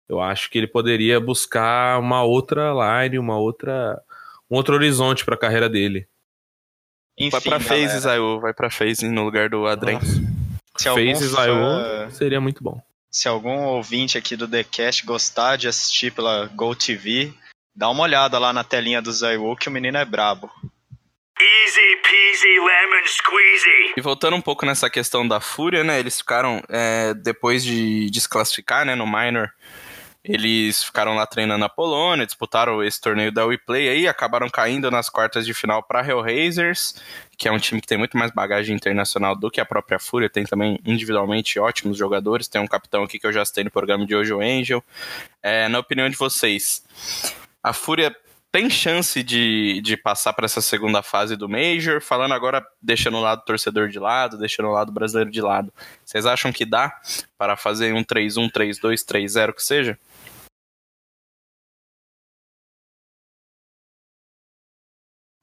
[0.10, 2.72] eu acho que ele poderia buscar uma outra
[3.04, 4.02] line, uma outra
[4.50, 6.08] um outro horizonte para a carreira dele.
[7.18, 10.00] Enfim, vai pra galera, FaZe, Zayu, vai pra FaZe no lugar do Adren.
[10.78, 12.82] se algum Fez fã- seria muito bom.
[13.12, 17.32] Se algum ouvinte aqui do TheCast gostar de assistir pela GoTV,
[17.76, 20.50] dá uma olhada lá na telinha do Zayu que o menino é brabo.
[21.40, 23.94] Easy peasy lemon squeezy.
[23.98, 26.00] E voltando um pouco nessa questão da Fúria, né?
[26.00, 29.52] Eles ficaram, é, depois de desclassificar, né, no Minor,
[30.24, 35.10] eles ficaram lá treinando na Polônia, disputaram esse torneio da WePlay aí, acabaram caindo nas
[35.10, 36.96] quartas de final para Hellraisers,
[37.38, 40.30] que é um time que tem muito mais bagagem internacional do que a própria Fúria,
[40.30, 44.06] tem também individualmente ótimos jogadores, tem um capitão aqui que eu já citei no programa
[44.06, 44.82] de hoje, o Angel.
[45.42, 46.86] É, na opinião de vocês,
[47.62, 48.16] a Fúria
[48.50, 52.00] tem chance de, de passar para essa segunda fase do Major?
[52.00, 55.74] Falando agora, deixando o lado torcedor de lado, deixando o lado brasileiro de lado.
[56.06, 56.96] Vocês acham que dá
[57.36, 59.98] para fazer um 3-1, 3-2, 3-0 que seja?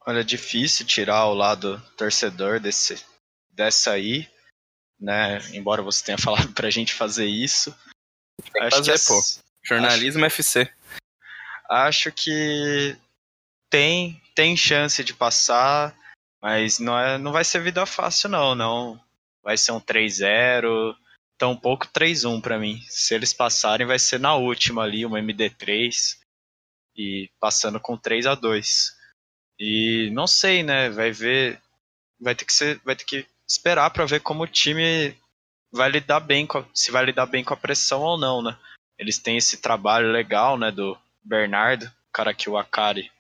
[0.07, 3.05] Olha, é difícil tirar o lado torcedor desse,
[3.51, 4.28] dessa aí,
[4.98, 5.38] né?
[5.53, 7.74] Embora você tenha falado pra gente fazer isso.
[8.42, 9.20] Tem que Acho fazer, que pô.
[9.62, 10.72] Jornalismo FC.
[11.68, 12.96] acho que
[13.68, 15.94] tem tem chance de passar,
[16.40, 19.01] mas não é não vai ser vida fácil não, não.
[19.42, 20.96] Vai ser um 3-0,
[21.38, 22.82] tampouco 3-1 pra mim.
[22.88, 26.18] Se eles passarem vai ser na última ali, uma MD3
[26.96, 28.99] e passando com 3 a 2.
[29.61, 31.61] E não sei, né, vai ver
[32.18, 35.14] vai ter que ser vai ter que esperar pra ver como o time
[35.70, 38.58] vai lidar bem com a- se vai lidar bem com a pressão ou não, né?
[38.98, 43.11] Eles têm esse trabalho legal, né, do Bernardo, o cara que o Akari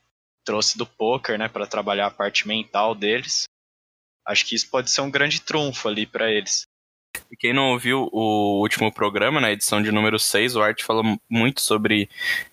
[0.44, 3.44] trouxe do poker, né, para trabalhar a parte mental deles.
[4.26, 6.62] Acho que isso pode ser um grande trunfo ali para eles.
[7.38, 11.60] Quem não ouviu o último programa, na edição de número 6, o Art falou muito
[11.60, 12.08] sobre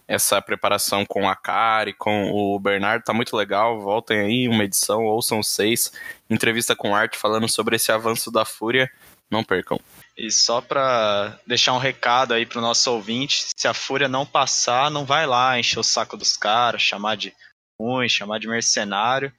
[0.08, 3.82] essa preparação com a Kari, com o Bernardo, tá muito legal.
[3.82, 5.92] Voltem aí, uma edição, ouçam seis.
[6.30, 8.90] Entrevista com o Art falando sobre esse avanço da Fúria.
[9.30, 9.78] Não percam.
[10.18, 14.90] E só para deixar um recado aí pro nosso ouvinte, se a Fúria não passar,
[14.90, 17.34] não vai lá encher o saco dos caras, chamar de
[17.80, 19.32] ruim, chamar de mercenário.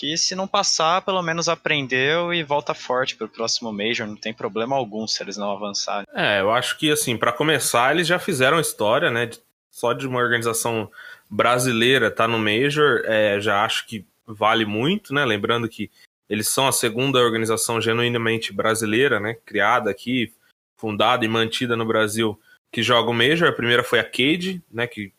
[0.00, 4.32] Que se não passar, pelo menos aprendeu e volta forte pro próximo Major, não tem
[4.32, 6.06] problema algum se eles não avançarem.
[6.14, 9.28] É, eu acho que assim, para começar, eles já fizeram história, né?
[9.70, 10.90] Só de uma organização
[11.28, 15.22] brasileira tá no Major, é, já acho que vale muito, né?
[15.22, 15.90] Lembrando que
[16.30, 19.36] eles são a segunda organização genuinamente brasileira, né?
[19.44, 20.32] Criada aqui,
[20.78, 22.40] fundada e mantida no Brasil,
[22.72, 23.50] que joga o Major.
[23.50, 24.86] A primeira foi a Cade, né?
[24.86, 25.12] Que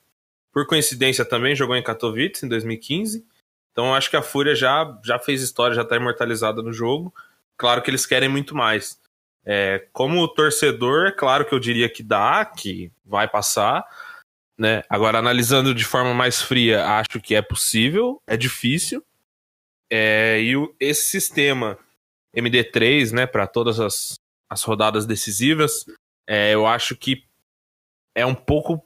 [0.51, 3.23] por coincidência também jogou em Katowice em 2015.
[3.71, 7.13] Então acho que a Fúria já, já fez história, já tá imortalizada no jogo.
[7.57, 8.99] Claro que eles querem muito mais.
[9.45, 13.83] É, como torcedor, é claro que eu diria que dá, que vai passar.
[14.57, 14.83] Né?
[14.89, 19.03] Agora, analisando de forma mais fria, acho que é possível, é difícil.
[19.89, 21.77] É, e o- esse sistema
[22.33, 24.15] MD3, né, para todas as,
[24.49, 25.85] as rodadas decisivas,
[26.27, 27.25] é, eu acho que
[28.15, 28.85] é um pouco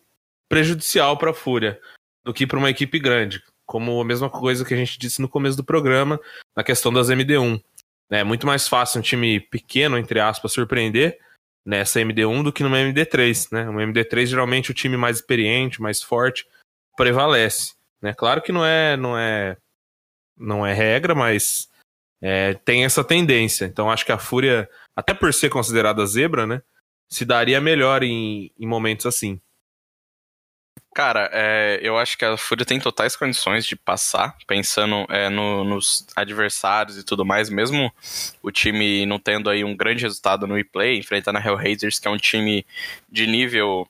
[0.49, 1.79] prejudicial para a Fúria
[2.23, 3.43] do que para uma equipe grande.
[3.66, 6.20] Como a mesma coisa que a gente disse no começo do programa,
[6.55, 7.61] na questão das MD1.
[8.09, 11.18] É muito mais fácil um time pequeno, entre aspas, surpreender
[11.66, 13.68] nessa MD1 do que numa MD3, né?
[13.68, 16.45] Uma MD3 geralmente o time mais experiente, mais forte
[16.95, 18.13] prevalece, né?
[18.13, 19.57] Claro que não é não é
[20.38, 21.68] não é regra, mas
[22.22, 23.66] é, tem essa tendência.
[23.66, 26.61] Então acho que a Fúria, até por ser considerada zebra, né,
[27.09, 29.39] se daria melhor em, em momentos assim.
[30.95, 35.65] Cara, é, eu acho que a Fúria tem totais condições de passar, pensando é, no-
[35.65, 37.93] nos adversários e tudo mais, mesmo
[38.41, 42.11] o time não tendo aí um grande resultado no e-play, enfrentando a Hellraisers, que é
[42.11, 42.65] um time
[43.09, 43.85] de nível.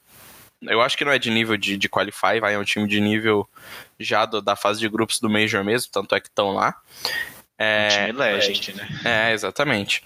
[0.64, 3.00] Eu acho que não é de nível de, de Qualify, vai, é um time de
[3.00, 3.48] nível
[4.00, 6.76] já do- da fase de grupos do Major mesmo, tanto é que estão lá.
[7.56, 8.90] É, Um time legend, né?
[9.06, 10.04] é, exatamente.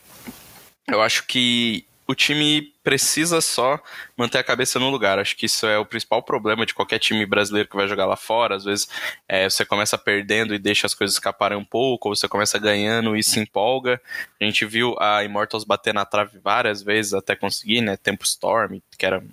[0.85, 3.79] Eu acho que o time precisa só
[4.17, 5.19] manter a cabeça no lugar.
[5.19, 8.15] Acho que isso é o principal problema de qualquer time brasileiro que vai jogar lá
[8.15, 8.55] fora.
[8.55, 8.89] Às vezes
[9.27, 13.15] é, você começa perdendo e deixa as coisas escaparem um pouco, ou você começa ganhando
[13.15, 14.01] e se empolga.
[14.41, 17.95] A gente viu a Immortals bater na trave várias vezes até conseguir, né?
[17.95, 19.23] Tempo Storm, que era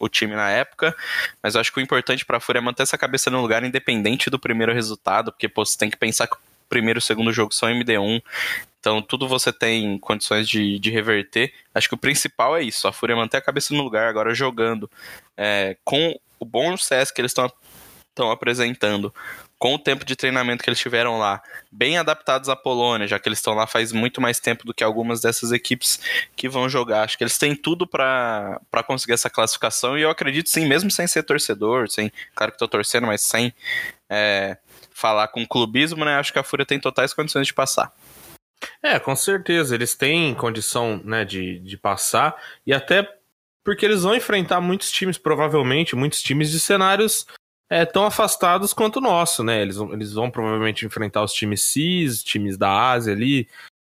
[0.00, 0.96] o time na época.
[1.42, 4.38] Mas acho que o importante pra Fúria é manter essa cabeça no lugar, independente do
[4.38, 6.36] primeiro resultado, porque pô, você tem que pensar que
[6.72, 8.22] primeiro e segundo jogo são MD1.
[8.80, 11.52] Então, tudo você tem condições de, de reverter.
[11.74, 14.90] Acho que o principal é isso: a Fúria manter a cabeça no lugar, agora jogando
[15.36, 19.14] é, com o bom CS que eles estão apresentando,
[19.58, 23.28] com o tempo de treinamento que eles tiveram lá, bem adaptados à Polônia, já que
[23.28, 26.00] eles estão lá faz muito mais tempo do que algumas dessas equipes
[26.34, 27.02] que vão jogar.
[27.02, 31.06] Acho que eles têm tudo para conseguir essa classificação e eu acredito sim, mesmo sem
[31.06, 33.52] ser torcedor, sem, claro que estou torcendo, mas sem.
[34.08, 34.56] É,
[34.94, 36.16] falar com clubismo, né?
[36.16, 37.92] Acho que a Fúria tem totais condições de passar.
[38.82, 39.74] É, com certeza.
[39.74, 42.36] Eles têm condição né, de, de passar.
[42.66, 43.08] E até
[43.64, 47.26] porque eles vão enfrentar muitos times, provavelmente, muitos times de cenários
[47.70, 49.62] é, tão afastados quanto o nosso, né?
[49.62, 53.48] Eles, eles vão provavelmente enfrentar os times CIS, times da Ásia ali,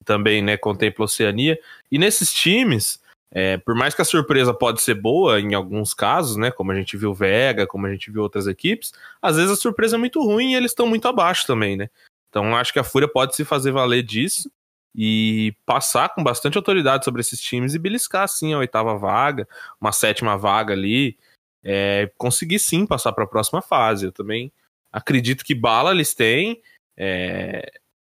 [0.03, 1.59] também, né, contempla a Oceania.
[1.91, 2.99] E nesses times,
[3.31, 6.75] é, por mais que a surpresa pode ser boa em alguns casos, né, como a
[6.75, 10.23] gente viu Vega, como a gente viu outras equipes, às vezes a surpresa é muito
[10.23, 11.89] ruim e eles estão muito abaixo também, né?
[12.29, 14.49] Então acho que a Fúria pode se fazer valer disso
[14.95, 19.47] e passar com bastante autoridade sobre esses times e beliscar assim a oitava vaga,
[19.79, 21.17] uma sétima vaga ali,
[21.63, 24.05] é, conseguir sim passar para a próxima fase.
[24.05, 24.51] Eu também
[24.91, 26.61] acredito que bala eles têm,
[26.95, 27.71] é,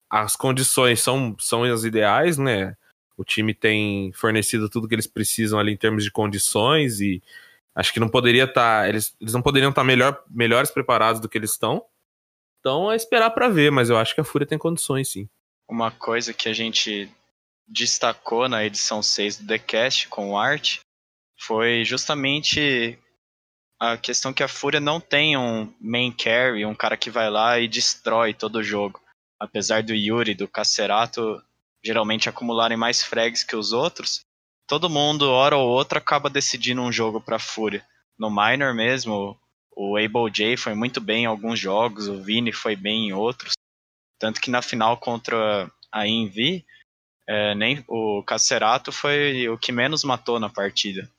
[0.09, 2.75] as condições são, são as ideais, né?
[3.19, 7.21] O time tem fornecido tudo que eles precisam ali em termos de condições e
[7.75, 11.19] acho que não poderia estar, tá, eles, eles não poderiam estar tá melhor, melhores preparados
[11.19, 11.83] do que eles estão.
[12.61, 15.27] Então é esperar para ver, mas eu acho que a Fúria tem condições sim.
[15.69, 17.11] Uma coisa que a gente
[17.67, 20.79] destacou na edição 6 do The Cast com o Art
[21.37, 22.97] foi justamente
[23.77, 27.59] a questão que a Fúria não tem um main carry, um cara que vai lá
[27.59, 29.01] e destrói todo o jogo.
[29.37, 31.43] Apesar do Yuri, do Cacerato
[31.83, 34.21] geralmente acumularem mais frags que os outros,
[34.67, 37.85] todo mundo, hora ou outra, acaba decidindo um jogo para Fúria.
[38.17, 39.37] No Minor mesmo,
[39.75, 43.53] o Able J foi muito bem em alguns jogos, o Vini foi bem em outros.
[44.19, 46.65] Tanto que na final contra a Envy,
[47.27, 51.09] é, nem o Cacerato foi o que menos matou na partida.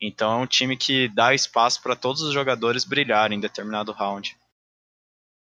[0.00, 4.36] Então é um time que dá espaço para todos os jogadores brilharem em determinado round.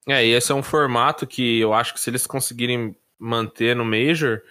[0.09, 3.85] É, e esse é um formato que eu acho que se eles conseguirem manter no
[3.85, 4.43] Major,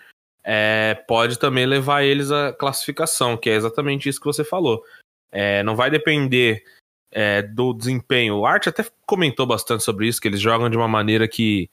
[0.43, 4.83] é, pode também levar eles à classificação, que é exatamente isso que você falou.
[5.31, 6.63] É, não vai depender
[7.11, 8.37] é, do desempenho.
[8.37, 11.69] O Art até comentou bastante sobre isso, que eles jogam de uma maneira que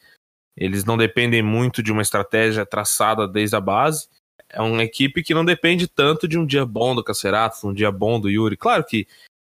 [0.56, 4.08] eles não dependem muito de uma estratégia traçada desde a base.
[4.48, 7.90] É uma equipe que não depende tanto de um dia bom do Cacerato, um dia
[7.90, 8.56] bom do Yuri.
[8.56, 9.06] Claro que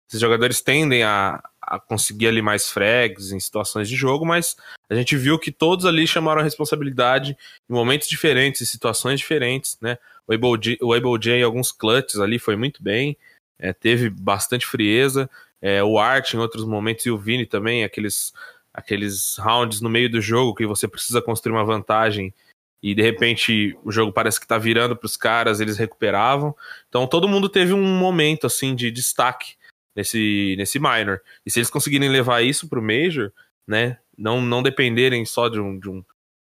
[0.09, 4.55] esses jogadores tendem a, a conseguir ali mais frags em situações de jogo, mas
[4.89, 7.37] a gente viu que todos ali chamaram a responsabilidade
[7.69, 9.97] em momentos diferentes, em situações diferentes, né?
[10.25, 13.17] O Able o J em alguns clutches ali foi muito bem,
[13.59, 15.29] é, teve bastante frieza,
[15.61, 18.33] é, o Art em outros momentos e o Vini também, aqueles,
[18.73, 22.33] aqueles rounds no meio do jogo que você precisa construir uma vantagem
[22.81, 26.55] e de repente o jogo parece que tá virando para os caras, eles recuperavam.
[26.87, 29.56] Então todo mundo teve um momento assim de destaque
[29.97, 31.19] nesse, nesse minor.
[31.43, 33.31] E se eles conseguirem levar isso pro Major,
[33.65, 36.05] né, não, não dependerem só de um, de, um,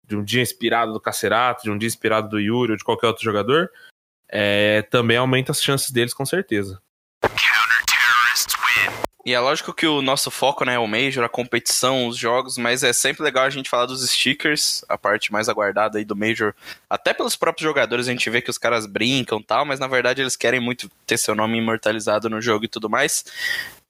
[0.07, 3.07] de um dia inspirado do Cacerato, de um dia inspirado do Yuri ou de qualquer
[3.07, 3.69] outro jogador,
[4.29, 6.81] é, também aumenta as chances deles com certeza.
[9.25, 12.57] E é lógico que o nosso foco, né, é o Major, a competição, os jogos,
[12.57, 16.15] mas é sempre legal a gente falar dos stickers, a parte mais aguardada aí do
[16.15, 16.53] Major.
[16.89, 19.87] Até pelos próprios jogadores a gente vê que os caras brincam e tal, mas na
[19.87, 23.23] verdade eles querem muito ter seu nome imortalizado no jogo e tudo mais.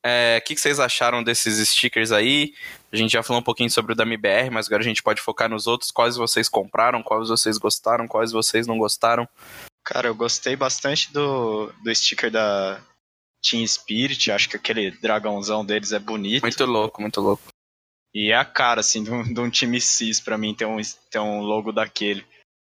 [0.03, 2.53] É, o é, que, que, vocês acharam desses stickers aí?
[2.91, 5.19] A gente já falou um pouquinho sobre o da MBR, mas agora a gente pode
[5.19, 5.89] focar nos outros.
[5.89, 9.27] Quais vocês compraram, quais vocês gostaram, quais vocês não gostaram?
[9.83, 12.79] Cara, eu gostei bastante do, do sticker da,
[13.43, 16.41] Team Spirit, acho que aquele dragãozão deles é bonito.
[16.41, 17.43] Muito louco, muito louco.
[18.13, 20.77] E é a cara, assim, de um, de um time CIS pra mim ter um,
[21.09, 22.23] ter um logo daquele.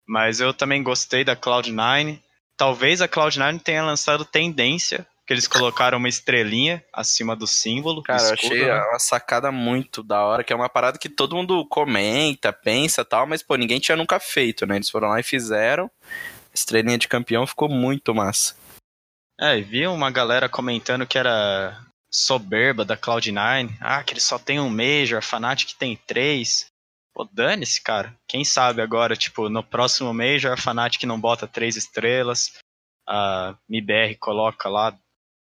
[0.08, 2.20] Mas eu também gostei da Cloud9.
[2.58, 8.04] Talvez a Cloud9 tenha lançado tendência, que eles colocaram uma estrelinha acima do símbolo.
[8.04, 8.74] Cara, eu achei né?
[8.74, 13.26] uma sacada muito da hora, que é uma parada que todo mundo comenta, pensa tal,
[13.26, 14.76] mas pô, ninguém tinha nunca feito, né?
[14.76, 15.90] Eles foram lá e fizeram.
[16.54, 18.59] Estrelinha de campeão ficou muito massa.
[19.40, 21.80] É, vi uma galera comentando que era
[22.12, 23.70] soberba da Cloud9.
[23.80, 26.68] Ah, que ele só tem um Major, a Fnatic tem três.
[27.14, 28.14] Pô, dane-se, cara.
[28.28, 32.60] Quem sabe agora, tipo, no próximo Major a Fnatic não bota três estrelas.
[33.08, 34.94] A MIBR coloca lá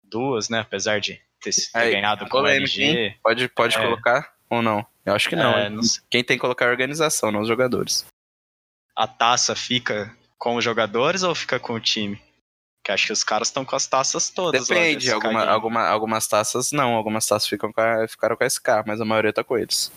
[0.02, 0.60] duas, né?
[0.60, 3.18] Apesar de ter, ter é, ganhado com o LG.
[3.22, 3.80] Pode, pode é.
[3.80, 4.84] colocar ou não?
[5.04, 5.52] Eu acho que não.
[5.52, 8.06] É, não Quem tem que colocar é a organização, não os jogadores.
[8.96, 12.20] A taça fica com os jogadores ou fica com o time?
[12.84, 14.68] Que acho que os caras estão com as taças todas.
[14.68, 18.68] Depende, alguma, alguma, algumas taças não, algumas taças ficam com a, ficaram com a SK,
[18.86, 19.90] mas a maioria tá com eles.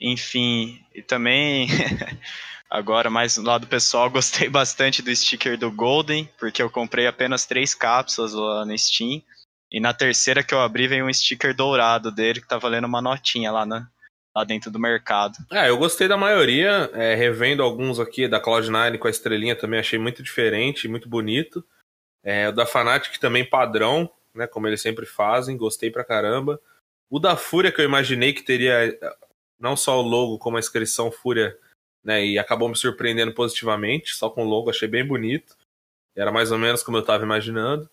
[0.00, 1.68] Enfim, e também,
[2.70, 7.44] agora mais do lado pessoal, gostei bastante do sticker do Golden, porque eu comprei apenas
[7.44, 9.22] três cápsulas lá no Steam.
[9.70, 13.02] E na terceira que eu abri veio um sticker dourado dele que tá valendo uma
[13.02, 13.86] notinha lá, né?
[14.38, 15.36] Lá dentro do mercado.
[15.50, 19.80] É, eu gostei da maioria, é, revendo alguns aqui da Cloud9 com a estrelinha também
[19.80, 21.64] achei muito diferente, muito bonito.
[22.22, 26.60] É, o da Fnatic também padrão, né, como eles sempre fazem, gostei pra caramba.
[27.10, 28.98] O da Fúria que eu imaginei que teria
[29.58, 31.56] não só o logo, como a inscrição Fúria,
[32.04, 32.24] né?
[32.24, 35.56] E acabou me surpreendendo positivamente, só com o logo, achei bem bonito.
[36.16, 37.88] Era mais ou menos como eu estava imaginando.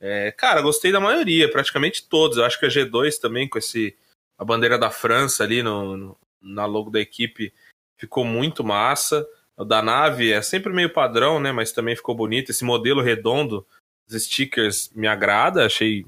[0.00, 2.38] É, cara, gostei da maioria, praticamente todos.
[2.38, 3.96] Eu acho que a G2 também, com esse
[4.38, 7.52] a bandeira da França ali no, no na logo da equipe,
[7.96, 9.26] ficou muito massa.
[9.56, 11.52] O da nave é sempre meio padrão, né?
[11.52, 12.50] Mas também ficou bonito.
[12.50, 13.66] Esse modelo redondo
[14.06, 16.04] dos stickers me agrada, achei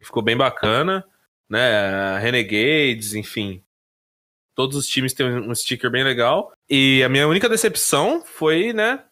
[0.00, 1.04] ficou bem bacana,
[1.48, 2.18] né?
[2.18, 3.62] Renegades, enfim.
[4.54, 6.52] Todos os times têm um sticker bem legal.
[6.68, 9.04] E a minha única decepção foi, né?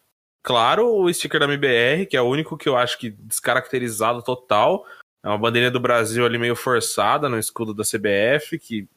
[0.43, 4.85] Claro, o sticker da MBR, que é o único que eu acho que descaracterizado total.
[5.27, 8.87] É uma bandeirinha do Brasil ali meio forçada no escudo da CBF, que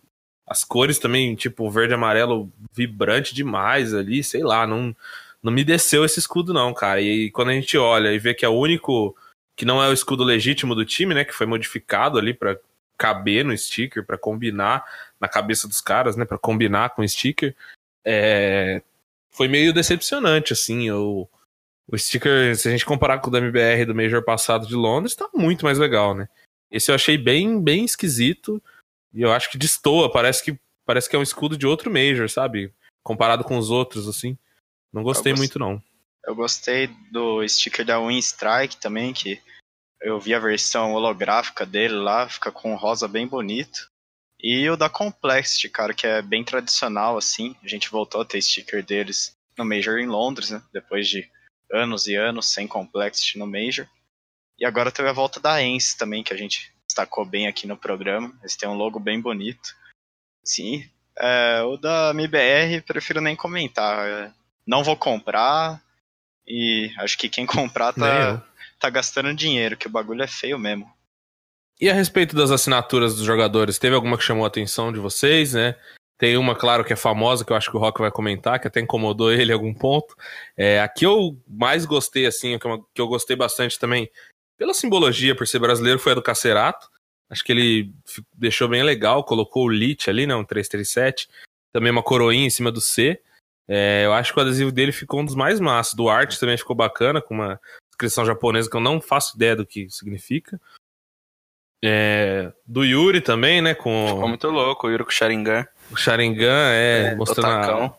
[0.47, 4.95] as cores também, tipo, verde e amarelo vibrante demais ali, sei lá, não,
[5.43, 7.01] não me desceu esse escudo não, cara.
[7.01, 9.17] E quando a gente olha e vê que é o único
[9.57, 12.57] que não é o escudo legítimo do time, né, que foi modificado ali para
[12.97, 14.85] caber no sticker, para combinar
[15.19, 17.57] na cabeça dos caras, né, para combinar com o sticker,
[18.05, 18.83] é...
[19.33, 21.29] foi meio decepcionante, assim, o,
[21.91, 25.15] o sticker, se a gente comparar com o da MBR do Major passado de Londres,
[25.15, 26.29] tá muito mais legal, né.
[26.71, 28.63] Esse eu achei bem, bem esquisito,
[29.13, 32.29] e eu acho que destoa, parece que, parece que é um escudo de outro Major,
[32.31, 32.73] sabe?
[33.03, 34.39] Comparado com os outros, assim.
[34.93, 35.83] Não gostei muito, não.
[36.25, 39.41] Eu gostei do sticker da Win Strike também, que
[40.01, 43.91] eu vi a versão holográfica dele lá, fica com um rosa bem bonito.
[44.43, 47.55] E o da Complexity, cara, que é bem tradicional, assim.
[47.63, 50.63] A gente voltou a ter sticker deles no Major em Londres, né?
[50.73, 51.29] Depois de
[51.73, 53.87] anos e anos sem Complexity no Major.
[54.59, 57.77] E agora teve a volta da Ence também, que a gente destacou bem aqui no
[57.77, 58.35] programa.
[58.41, 59.75] Eles têm um logo bem bonito.
[60.45, 60.89] Sim.
[61.19, 64.07] É, o da MBR, prefiro nem comentar.
[64.07, 64.33] É,
[64.67, 65.83] não vou comprar.
[66.47, 68.43] E acho que quem comprar tá,
[68.79, 70.91] tá gastando dinheiro, que o bagulho é feio mesmo.
[71.81, 75.55] E a respeito das assinaturas dos jogadores, teve alguma que chamou a atenção de vocês,
[75.55, 75.77] né?
[76.21, 78.69] Tem uma, claro, que é famosa, que eu acho que o Rock vai comentar, que
[78.69, 80.15] até incomodou ele em algum ponto.
[80.55, 84.11] É, a que eu mais gostei, assim, que eu, gostei bastante também,
[84.59, 86.91] pela simbologia, por ser brasileiro, foi a do Cacerato.
[87.31, 87.95] Acho que ele
[88.35, 91.27] deixou bem legal, colocou o lit ali, né, um 337.
[91.73, 93.19] Também uma coroinha em cima do C.
[93.67, 95.95] É, eu acho que o adesivo dele ficou um dos mais massos.
[95.95, 97.59] Do arte também ficou bacana, com uma
[97.89, 100.61] inscrição japonesa que eu não faço ideia do que significa.
[101.83, 103.75] É, do Yuri também, né?
[103.75, 104.07] Com...
[104.09, 105.67] Ficou muito louco, o Yuri com o Sharingan.
[105.91, 107.99] O Sharingan, é, é mostrando a,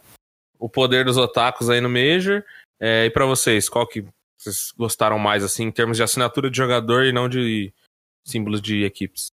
[0.58, 2.44] o poder dos otakus aí no Major.
[2.80, 4.06] É, e para vocês, qual que
[4.38, 7.74] vocês gostaram mais, assim, em termos de assinatura de jogador e não de
[8.26, 9.32] símbolos de equipes?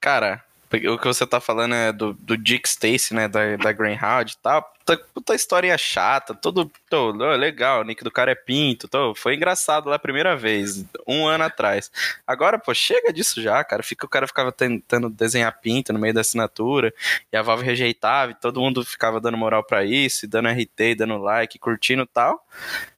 [0.00, 0.44] Cara,
[0.88, 4.36] o que você tá falando é do, do Dick Stacy, né, da, da Greyhound e
[4.38, 4.62] tal.
[4.62, 9.36] Puta, puta história chata, todo, todo legal, o nick do cara é pinto, tô, foi
[9.36, 11.90] engraçado lá a primeira vez, um ano atrás.
[12.26, 13.82] Agora, pô, chega disso já, cara.
[13.82, 16.92] Fica, o cara ficava tentando desenhar pinto no meio da assinatura,
[17.32, 21.18] e a Valve rejeitava, e todo mundo ficava dando moral para isso, dando RT, dando
[21.18, 22.44] like, curtindo e tal.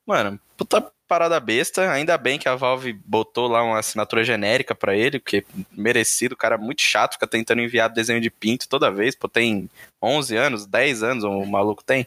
[0.06, 1.90] Mano, puta parada besta.
[1.90, 6.36] Ainda bem que a Valve botou lá uma assinatura genérica para ele, porque merecido, o
[6.36, 9.68] cara é muito chato, fica tentando enviar desenho de pinto toda vez, pô, tem
[10.04, 12.06] 11 anos, 10 anos o maluco tem.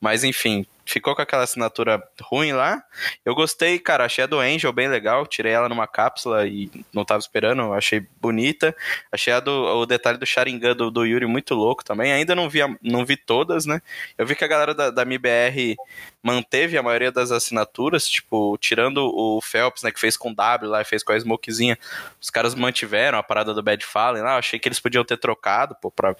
[0.00, 2.82] Mas enfim, ficou com aquela assinatura ruim lá.
[3.24, 5.26] Eu gostei, cara, achei a do Angel bem legal.
[5.26, 8.76] Tirei ela numa cápsula e não tava esperando, achei bonita.
[9.10, 12.12] Achei a do, o detalhe do Sharingan do, do Yuri muito louco também.
[12.12, 13.80] Ainda não vi, não vi todas, né?
[14.18, 15.76] Eu vi que a galera da, da MBR
[16.22, 20.82] manteve a maioria das assinaturas, tipo, tirando o Phelps, né, que fez com W lá,
[20.82, 21.78] fez com a Smokezinha.
[22.18, 24.38] Os caras mantiveram a parada do Bad Fallen lá.
[24.38, 26.16] achei que eles podiam ter trocado, pô, pra,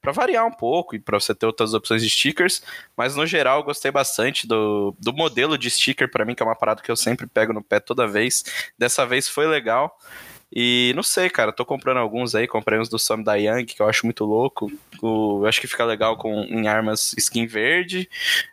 [0.00, 2.62] pra variar um pouco e pra você ter outras opções de stickers.
[2.96, 6.42] Mas no geral, eu gostei bastante bastante do, do modelo de sticker para mim, que
[6.42, 8.44] é uma parada que eu sempre pego no pé toda vez.
[8.76, 9.98] Dessa vez foi legal.
[10.50, 13.82] E não sei, cara, tô comprando alguns aí, comprei uns do Sam da Young, que
[13.82, 14.72] eu acho muito louco.
[15.02, 18.08] O, eu acho que fica legal com, em armas skin verde.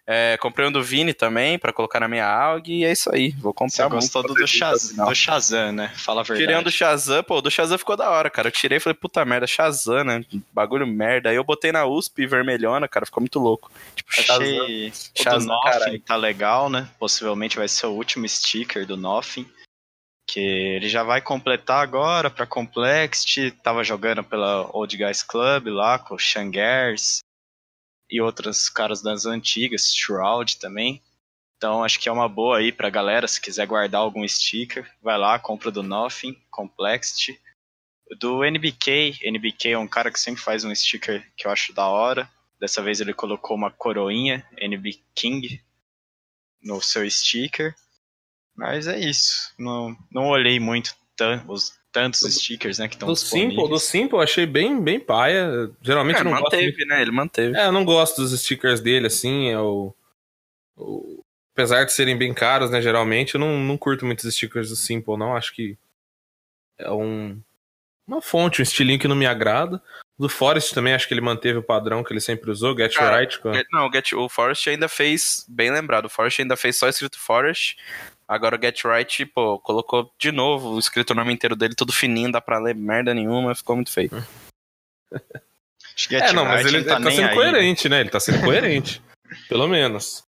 [0.06, 3.32] É, comprei um do Vini também, para colocar na minha AUG, e é isso aí.
[3.39, 5.91] Vou comprar Você gostou do, do, Shazam, do Shazam, né?
[5.96, 6.46] Fala a verdade.
[6.46, 8.50] Tirei um do Shazam, pô, do Shazam ficou da hora, cara.
[8.50, 10.26] Eu tirei e falei, puta merda, Shazam, né?
[10.54, 11.30] Bagulho merda.
[11.30, 13.72] Aí eu botei na USP vermelhona, cara, ficou muito louco.
[13.96, 14.66] Tipo, Achei Shazam,
[15.16, 16.89] o Shazam, do Nothing tá legal, né?
[17.00, 19.48] Possivelmente vai ser o último sticker do Nothing
[20.28, 25.99] que ele já vai completar agora para Complexity, tava jogando pela Old Guys Club lá
[25.99, 27.19] com o Shangers
[28.09, 31.01] e outros caras das antigas, Shroud também.
[31.57, 35.17] Então acho que é uma boa aí pra galera, se quiser guardar algum sticker, vai
[35.17, 37.39] lá, compra do Nothing, Complexity.
[38.19, 41.88] Do NBK, NBK é um cara que sempre faz um sticker que eu acho da
[41.88, 42.30] hora.
[42.59, 45.61] Dessa vez ele colocou uma coroinha NB King
[46.61, 47.76] no seu sticker.
[48.56, 49.53] Mas é isso.
[49.60, 53.53] Não, não olhei muito tan os tantos stickers, né, que estão Do disponíveis.
[53.56, 55.72] Simple, do Simple eu achei bem, bem paia.
[55.82, 57.01] Geralmente É, eu não gosto manteve, muito- né?
[57.01, 57.58] Ele manteve.
[57.58, 59.93] É, eu não gosto dos stickers dele, assim, é o...
[60.78, 61.22] o-
[61.53, 64.76] Apesar de serem bem caros, né, geralmente, eu não, não curto muito os stickers do
[64.76, 65.34] Simple, não.
[65.38, 65.78] Acho que
[66.78, 67.41] é um...
[68.06, 69.82] uma fonte, um estilinho que não me agrada.
[70.18, 73.20] Do Forest também, acho que ele manteve o padrão que ele sempre usou, Get Cara,
[73.20, 73.38] Right.
[73.39, 73.53] Com...
[73.53, 76.88] Get- Não, o, Get, o Forest ainda fez, bem lembrado, o Forest ainda fez só
[76.88, 77.76] escrito Forest.
[78.28, 81.91] Agora o Get Right, pô, colocou de novo o escrito o nome inteiro dele, tudo
[81.91, 84.09] fininho, dá pra ler merda nenhuma, ficou muito feio.
[85.11, 87.36] Acho que Get É, não, mas Right ele, não tá ele tá nem sendo aí.
[87.36, 87.99] coerente, né?
[88.01, 89.01] Ele tá sendo coerente.
[89.49, 90.24] Pelo menos.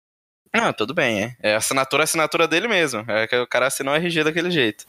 [0.54, 1.36] Ah, tudo bem, é.
[1.42, 3.04] É a assinatura, a assinatura dele mesmo.
[3.08, 4.86] É que o cara assinou o RG daquele jeito.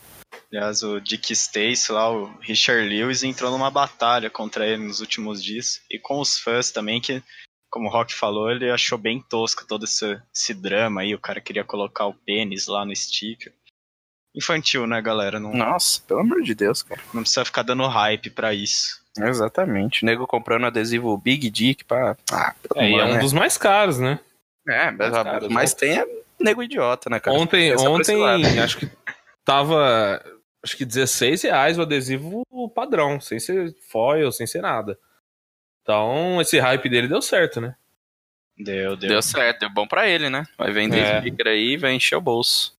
[0.50, 5.42] Aliás, o Dick Stacy lá, o Richard Lewis, entrou numa batalha contra ele nos últimos
[5.42, 5.80] dias.
[5.90, 7.22] E com os fãs também, que,
[7.70, 11.14] como o Rock falou, ele achou bem tosco todo esse, esse drama aí.
[11.14, 13.52] O cara queria colocar o pênis lá no sticker.
[14.34, 15.38] Infantil, né, galera?
[15.40, 17.00] Não, Nossa, pelo amor de Deus, cara.
[17.12, 18.98] não precisa ficar dando hype pra isso.
[19.18, 20.02] Exatamente.
[20.02, 22.16] O nego comprando adesivo Big Dick pra.
[22.30, 23.20] Ah, pelo É, e é amor, um né?
[23.20, 24.20] dos mais caros, né?
[24.68, 26.06] É, mas, caros, mas tem é
[26.38, 27.36] nego idiota, né, cara?
[27.36, 28.22] Ontem, ontem
[28.60, 28.88] acho que
[29.48, 30.22] tava.
[30.62, 32.42] Acho que 16 reais o adesivo
[32.74, 34.98] padrão, sem ser foil, sem ser nada.
[35.80, 37.74] Então, esse hype dele deu certo, né?
[38.58, 39.08] Deu, deu.
[39.08, 40.44] Deu certo, deu bom pra ele, né?
[40.58, 41.20] Vai vender É.
[41.20, 42.76] sticker aí e vai encher o bolso.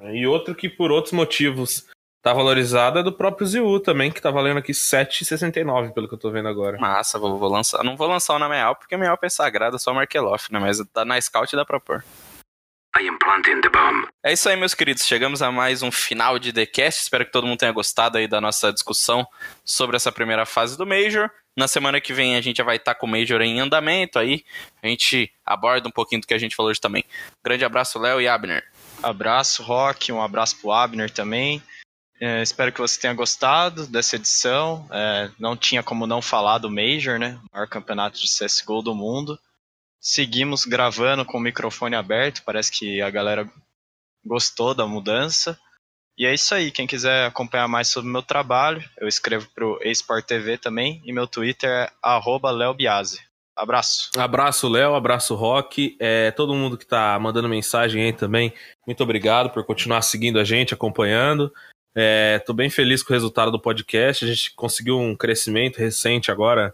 [0.00, 1.86] E outro que por outros motivos
[2.22, 6.18] tá valorizado é do próprio Ziu também, que tá valendo aqui 7,69 pelo que eu
[6.18, 6.78] tô vendo agora.
[6.78, 7.82] Massa, vou, vou lançar.
[7.84, 10.58] Não vou lançar o na minha porque a minha é sagrada, só o Markeloff, né?
[10.60, 12.02] Mas tá na Scout dá pra pôr.
[12.98, 14.08] I am planting the bomb.
[14.24, 15.06] É isso aí, meus queridos.
[15.06, 17.02] Chegamos a mais um final de TheCast.
[17.02, 19.24] Espero que todo mundo tenha gostado aí da nossa discussão
[19.64, 21.30] sobre essa primeira fase do Major.
[21.56, 24.44] Na semana que vem a gente já vai estar com o Major em andamento aí.
[24.82, 27.04] A gente aborda um pouquinho do que a gente falou hoje também.
[27.44, 28.64] Grande abraço, Léo e Abner.
[29.00, 31.62] Abraço, Rock, um abraço pro Abner também.
[32.20, 34.88] É, espero que você tenha gostado dessa edição.
[34.90, 37.38] É, não tinha como não falar do Major, né?
[37.44, 39.38] O maior campeonato de CSGO do mundo.
[40.00, 43.50] Seguimos gravando com o microfone aberto, parece que a galera
[44.24, 45.58] gostou da mudança.
[46.16, 49.78] E é isso aí, quem quiser acompanhar mais sobre o meu trabalho, eu escrevo pro
[49.82, 51.92] eSport TV também, e meu Twitter é
[52.50, 53.20] leobiase.
[53.56, 54.10] Abraço.
[54.16, 55.96] Abraço, Léo, abraço, Rock.
[55.98, 58.52] É, todo mundo que tá mandando mensagem aí também,
[58.86, 61.52] muito obrigado por continuar seguindo a gente, acompanhando.
[61.94, 64.24] É, bem feliz com o resultado do podcast.
[64.24, 66.72] A gente conseguiu um crescimento recente agora,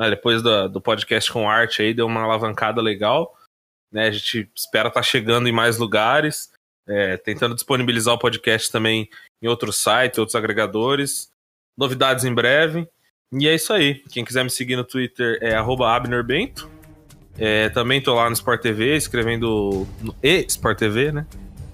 [0.00, 3.36] né, depois do, do podcast com arte aí, deu uma alavancada legal.
[3.92, 6.50] Né, a gente espera estar chegando em mais lugares,
[6.88, 9.10] é, tentando disponibilizar o podcast também
[9.42, 11.30] em outros sites, outros agregadores.
[11.76, 12.88] Novidades em breve.
[13.30, 14.02] E é isso aí.
[14.10, 16.70] Quem quiser me seguir no Twitter é abnerbento.
[17.38, 19.86] É, também tô lá no Sport TV, escrevendo.
[20.00, 21.26] No e Sport TV, né?